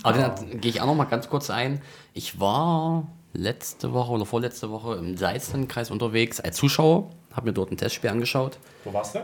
Aber 0.04 0.18
dann 0.18 0.62
gehe 0.62 0.72
ich 0.72 0.82
auch 0.82 0.88
noch 0.88 0.96
mal 0.96 1.06
ganz 1.06 1.30
kurz 1.30 1.50
ein. 1.50 1.82
Ich 2.14 2.40
war 2.40 3.08
letzte 3.34 3.94
Woche 3.94 4.12
oder 4.12 4.26
vorletzte 4.26 4.70
Woche 4.72 4.96
im 4.96 5.16
Salzlandkreis 5.16 5.92
unterwegs 5.92 6.40
als 6.40 6.58
Zuschauer, 6.58 7.10
habe 7.34 7.48
mir 7.48 7.54
dort 7.54 7.72
ein 7.72 7.78
Testspiel 7.78 8.10
angeschaut. 8.10 8.58
Wo 8.84 8.94
warst 8.94 9.16
du? 9.16 9.20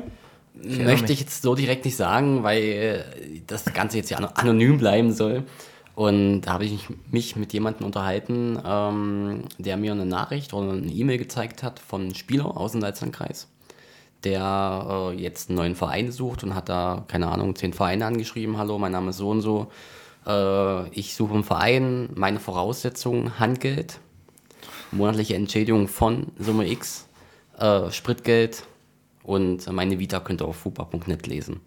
Erinnere 0.59 0.85
Möchte 0.85 1.13
ich 1.13 1.19
jetzt 1.19 1.41
so 1.41 1.55
direkt 1.55 1.85
nicht 1.85 1.95
sagen, 1.95 2.43
weil 2.43 2.61
äh, 2.61 3.03
das 3.47 3.65
Ganze 3.65 3.97
jetzt 3.97 4.09
ja 4.09 4.17
ano- 4.17 4.31
anonym 4.35 4.77
bleiben 4.77 5.13
soll. 5.13 5.43
Und 5.95 6.41
da 6.41 6.53
habe 6.53 6.65
ich 6.65 6.87
mich 7.11 7.35
mit 7.35 7.51
jemandem 7.53 7.85
unterhalten, 7.85 8.57
ähm, 8.65 9.43
der 9.57 9.77
mir 9.77 9.91
eine 9.91 10.05
Nachricht 10.05 10.53
oder 10.53 10.71
eine 10.71 10.87
E-Mail 10.87 11.17
gezeigt 11.17 11.63
hat 11.63 11.79
von 11.79 12.01
einem 12.01 12.15
Spieler 12.15 12.57
aus 12.57 12.71
dem 12.71 12.81
Salzlandkreis, 12.81 13.49
der 14.23 15.11
äh, 15.11 15.21
jetzt 15.21 15.49
einen 15.49 15.57
neuen 15.57 15.75
Verein 15.75 16.11
sucht 16.11 16.43
und 16.43 16.55
hat 16.55 16.69
da, 16.69 17.03
keine 17.07 17.27
Ahnung, 17.27 17.55
zehn 17.55 17.73
Vereine 17.73 18.05
angeschrieben. 18.05 18.57
Hallo, 18.57 18.79
mein 18.79 18.93
Name 18.93 19.09
ist 19.09 19.17
so 19.17 19.29
und 19.29 19.41
so. 19.41 19.67
Äh, 20.25 20.89
ich 20.89 21.13
suche 21.13 21.33
einen 21.33 21.43
Verein, 21.43 22.09
meine 22.15 22.39
Voraussetzungen, 22.39 23.37
Handgeld, 23.37 23.99
monatliche 24.91 25.35
Entschädigung 25.35 25.87
von 25.87 26.27
Summe 26.39 26.67
X, 26.69 27.07
äh, 27.57 27.91
Spritgeld 27.91 28.63
und 29.23 29.71
meine 29.71 29.99
Vita 29.99 30.19
könnt 30.19 30.41
ihr 30.41 30.47
auf 30.47 30.57
fupa.net 30.57 31.27
lesen. 31.27 31.61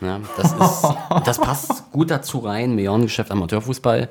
Ja, 0.00 0.20
das, 0.36 0.52
ist, 0.52 0.94
das 1.24 1.38
passt 1.38 1.90
gut 1.92 2.10
dazu 2.10 2.38
rein, 2.38 2.74
Millionengeschäft 2.74 3.30
Amateurfußball. 3.30 4.08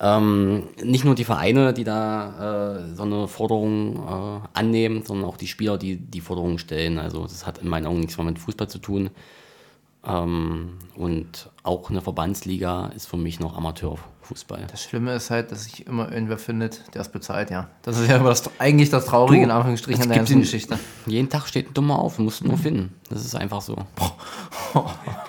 Ähm, 0.00 0.64
nicht 0.82 1.04
nur 1.04 1.14
die 1.14 1.24
Vereine, 1.24 1.72
die 1.72 1.84
da 1.84 2.74
äh, 2.76 2.96
so 2.96 3.04
eine 3.04 3.28
Forderung 3.28 3.96
äh, 3.96 4.58
annehmen, 4.58 5.04
sondern 5.04 5.28
auch 5.28 5.36
die 5.36 5.46
Spieler, 5.46 5.78
die 5.78 5.96
die 5.96 6.20
Forderungen 6.20 6.58
stellen. 6.58 6.98
Also 6.98 7.22
das 7.22 7.46
hat 7.46 7.58
in 7.58 7.68
meinen 7.68 7.86
Augen 7.86 8.00
nichts 8.00 8.16
mehr 8.16 8.26
mit 8.26 8.38
Fußball 8.38 8.68
zu 8.68 8.78
tun. 8.78 9.10
Ähm, 10.04 10.78
und 10.96 11.50
auch 11.62 11.88
eine 11.90 12.00
Verbandsliga 12.00 12.86
ist 12.96 13.06
für 13.06 13.16
mich 13.16 13.38
noch 13.38 13.56
Amateurfußball. 13.56 14.66
Das 14.70 14.82
Schlimme 14.82 15.14
ist 15.14 15.30
halt, 15.30 15.52
dass 15.52 15.64
sich 15.64 15.86
immer 15.86 16.10
irgendwer 16.10 16.38
findet, 16.38 16.92
der 16.94 17.02
es 17.02 17.08
bezahlt, 17.08 17.50
ja. 17.50 17.68
Das 17.82 17.98
ist 17.98 18.08
ja 18.08 18.16
immer 18.16 18.30
das, 18.30 18.50
eigentlich 18.58 18.90
das 18.90 19.06
Traurige, 19.06 19.38
Du, 19.42 19.44
in 19.44 19.50
Anführungsstrichen, 19.52 20.02
an 20.02 20.08
der 20.08 20.18
ganzen 20.18 20.40
Geschichte. 20.40 20.78
Jeden 21.06 21.28
Tag 21.30 21.46
steht 21.46 21.70
ein 21.70 21.74
Dummer 21.74 21.98
auf, 22.00 22.18
musst 22.18 22.42
nur 22.44 22.58
finden. 22.58 22.94
Das 23.10 23.24
ist 23.24 23.34
einfach 23.36 23.60
so. 23.60 23.76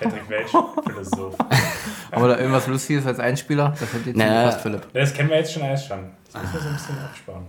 Patrick 0.00 0.28
Welch, 0.28 0.50
Philosoph. 0.86 1.36
Aber 2.10 2.28
da 2.28 2.38
irgendwas 2.38 2.66
Lustiges 2.66 3.06
als 3.06 3.18
Einspieler, 3.20 3.70
das 3.78 3.92
hätte 3.92 4.08
jetzt 4.10 4.16
Naja. 4.16 4.44
gepasst, 4.44 4.60
Philipp. 4.62 4.82
Ja, 4.92 5.00
Das 5.00 5.14
kennen 5.14 5.30
wir 5.30 5.36
jetzt 5.38 5.52
schon 5.52 5.62
alles 5.62 5.84
schon. 5.84 5.98
Das 6.32 6.42
müssen 6.42 6.54
wir 6.54 6.60
so 6.60 6.68
ein 6.68 6.74
bisschen 6.74 6.96
aufsparen. 7.10 7.46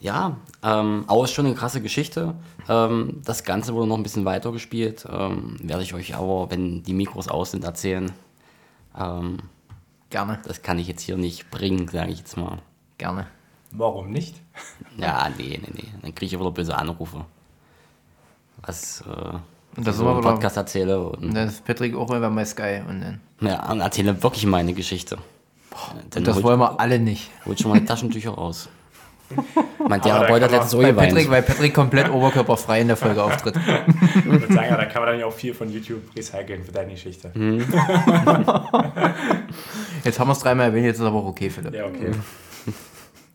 Ja, 0.00 0.36
ähm, 0.62 1.04
aber 1.08 1.24
ist 1.24 1.32
schon 1.32 1.46
eine 1.46 1.54
krasse 1.56 1.80
Geschichte. 1.80 2.34
Ähm, 2.68 3.20
das 3.24 3.42
Ganze 3.42 3.74
wurde 3.74 3.88
noch 3.88 3.96
ein 3.96 4.02
bisschen 4.04 4.24
weiter 4.24 4.52
gespielt. 4.52 5.06
Ähm, 5.10 5.56
werde 5.62 5.82
ich 5.82 5.92
euch 5.94 6.14
aber, 6.14 6.50
wenn 6.50 6.82
die 6.84 6.92
Mikros 6.94 7.26
aus 7.28 7.50
sind, 7.50 7.64
erzählen. 7.64 8.12
Ähm, 8.96 9.38
Gerne, 10.10 10.38
das 10.46 10.62
kann 10.62 10.78
ich 10.78 10.86
jetzt 10.88 11.02
hier 11.02 11.16
nicht 11.18 11.50
bringen, 11.50 11.88
sage 11.88 12.10
ich 12.12 12.18
jetzt 12.20 12.36
mal. 12.36 12.58
gerne. 12.96 13.26
Warum 13.72 14.10
nicht? 14.10 14.36
Ja, 14.96 15.28
nee, 15.36 15.60
nee, 15.62 15.70
nee. 15.74 15.88
Dann 16.02 16.14
kriege 16.14 16.34
ich 16.34 16.40
wieder 16.40 16.50
böse 16.50 16.76
Anrufe. 16.76 17.24
Was 18.62 19.02
äh, 19.02 19.04
Und 19.10 19.42
ich 19.78 19.84
das 19.84 19.96
so 19.96 20.04
sind 20.04 20.06
wir 20.06 20.16
im 20.16 20.22
Podcast 20.22 20.56
erzähle. 20.56 20.98
Und 21.10 21.34
dann 21.34 21.48
ist 21.48 21.64
Patrick 21.64 21.94
auch 21.94 22.10
immer 22.10 22.30
bei 22.30 22.44
Sky 22.44 22.80
und 22.88 23.00
dann. 23.00 23.20
ja, 23.40 23.70
und 23.70 23.80
erzähle 23.80 24.20
wirklich 24.22 24.46
meine 24.46 24.72
Geschichte. 24.72 25.18
Dann 26.10 26.24
Das 26.24 26.36
holt, 26.36 26.44
wollen 26.44 26.58
wir 26.60 26.80
alle 26.80 26.98
nicht. 26.98 27.30
holt 27.46 27.60
schon 27.60 27.70
mal 27.70 27.78
die 27.78 27.86
Taschentücher 27.86 28.30
raus. 28.30 28.68
Mein 29.30 29.44
Aber 29.78 29.88
da 29.88 29.98
Therapeut 29.98 30.30
hat 30.30 30.40
man- 30.40 30.50
letztens 30.50 30.70
so 30.70 30.78
Weil 30.78 30.92
geweint. 30.92 31.10
Patrick, 31.10 31.30
weil 31.30 31.42
Patrick 31.42 31.74
komplett 31.74 32.10
oberkörperfrei 32.10 32.80
in 32.80 32.86
der 32.88 32.96
Folge 32.96 33.22
auftritt. 33.24 33.56
Ich 34.16 34.24
würde 34.24 34.52
sagen, 34.52 34.68
da 34.70 34.84
kann 34.86 35.02
man 35.02 35.10
dann 35.12 35.20
ja 35.20 35.26
auch 35.26 35.32
viel 35.32 35.52
von 35.54 35.70
YouTube 35.70 36.02
recyceln 36.16 36.64
für 36.64 36.72
deine 36.72 36.92
Geschichte. 36.92 37.30
Jetzt 40.04 40.18
haben 40.20 40.28
wir 40.28 40.32
es 40.32 40.38
dreimal 40.38 40.66
erwähnt, 40.66 40.86
jetzt 40.86 40.98
ist 40.98 41.04
aber 41.04 41.18
auch 41.18 41.26
okay, 41.26 41.50
Philipp. 41.50 41.74
Ja, 41.74 41.86
okay. 41.86 42.10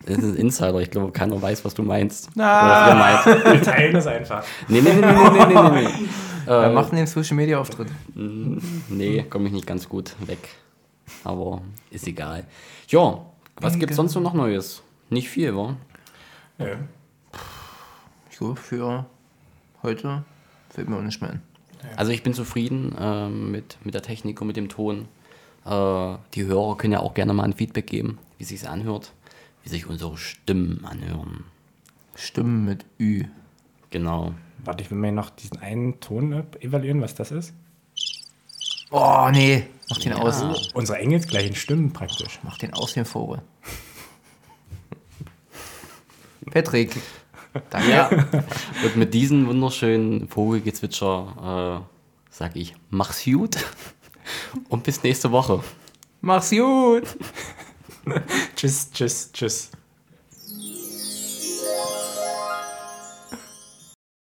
Das 0.06 0.17
ist 0.17 0.23
ein 0.23 0.36
Insider. 0.36 0.79
Ich 0.79 0.91
glaube, 0.91 1.12
keiner 1.12 1.41
weiß, 1.41 1.63
was 1.63 1.73
du 1.73 1.84
meinst. 1.84 2.29
Oder 2.36 3.23
was. 3.25 3.25
Wir 3.25 3.62
teilen 3.62 3.93
das 3.93 4.06
einfach. 4.08 4.43
Nee, 4.67 4.82
nee, 4.82 4.91
nee, 4.93 4.99
nee, 5.01 5.13
nee, 5.13 5.45
nee, 5.45 5.62
nee, 5.62 5.82
nee. 5.82 6.08
Wer 6.45 6.69
macht 6.71 6.91
denn 6.91 6.97
den 6.97 7.08
Social 7.08 7.38
Media 7.38 7.58
Auftritt? 7.60 7.88
Nee, 8.15 9.23
komme 9.29 9.47
ich 9.47 9.53
nicht 9.53 9.65
ganz 9.67 9.88
gut 9.88 10.13
weg. 10.25 10.39
Aber 11.23 11.62
ist 11.89 12.06
egal. 12.08 12.43
Ja, 12.89 13.19
was 13.62 13.79
gibt's 13.79 13.95
sonst 13.95 14.12
so 14.13 14.19
noch 14.19 14.34
Neues? 14.34 14.82
Nicht 15.13 15.30
viel, 15.30 15.56
wa? 15.56 15.76
Nö. 16.58 16.76
Ich 18.32 18.38
glaube, 18.38 18.56
für 18.56 19.06
heute 19.84 20.23
fällt 20.71 20.89
mir 20.89 20.97
auch 20.97 21.02
nicht 21.02 21.21
mehr 21.21 21.32
ein. 21.32 21.41
Also 21.97 22.12
ich 22.12 22.23
bin 22.23 22.34
zufrieden 22.34 22.95
ähm, 22.99 23.52
mit, 23.52 23.78
mit 23.84 23.93
der 23.93 24.02
Technik 24.02 24.41
und 24.41 24.47
mit 24.47 24.56
dem 24.58 24.69
Ton. 24.69 25.08
Äh, 25.65 26.15
die 26.34 26.45
Hörer 26.45 26.78
können 26.78 26.93
ja 26.93 26.99
auch 26.99 27.13
gerne 27.13 27.34
mal 27.34 27.43
ein 27.43 27.54
Feedback 27.54 27.88
geben, 27.88 28.17
wie 28.39 28.43
sich's 28.43 28.65
anhört, 28.65 29.13
wie 29.63 29.69
sich 29.69 29.86
unsere 29.88 30.17
Stimmen 30.17 30.84
anhören. 30.86 31.43
Stimmen 32.15 32.65
mit 32.65 32.86
Ü. 32.99 33.26
Genau. 33.91 34.34
Warte, 34.65 34.84
ich 34.84 34.89
will 34.89 34.97
mir 34.97 35.12
noch 35.12 35.30
diesen 35.30 35.60
einen 35.60 35.99
Ton 35.99 36.32
äh, 36.34 36.43
evaluieren, 36.62 37.02
was 37.02 37.13
das 37.15 37.32
ist. 37.32 37.54
Oh, 38.89 39.30
nee. 39.32 39.67
Mach 39.89 39.97
den 39.99 40.13
Ja. 40.13 40.17
aus. 40.19 40.71
Unsere 40.73 40.97
engelsgleichen 40.99 41.56
Stimmen 41.56 41.91
praktisch. 41.93 42.39
Mach 42.43 42.58
den 42.58 42.73
aus, 42.73 42.93
den 42.93 43.06
Vogel. 43.06 43.41
Patrick. 46.51 46.95
Danke. 47.69 47.89
Ja. 47.89 48.10
und 48.84 48.95
mit 48.95 49.13
diesem 49.13 49.47
wunderschönen 49.47 50.27
Vogelgezwitscher 50.27 51.84
äh, 51.84 51.93
sag 52.29 52.56
ich, 52.56 52.75
mach's 52.89 53.23
gut 53.25 53.58
und 54.69 54.84
bis 54.84 55.03
nächste 55.03 55.32
Woche. 55.32 55.63
Mach's 56.21 56.49
gut. 56.49 57.03
Tschüss, 58.56 58.91
tschüss, 58.91 59.32
tschüss. 59.32 59.71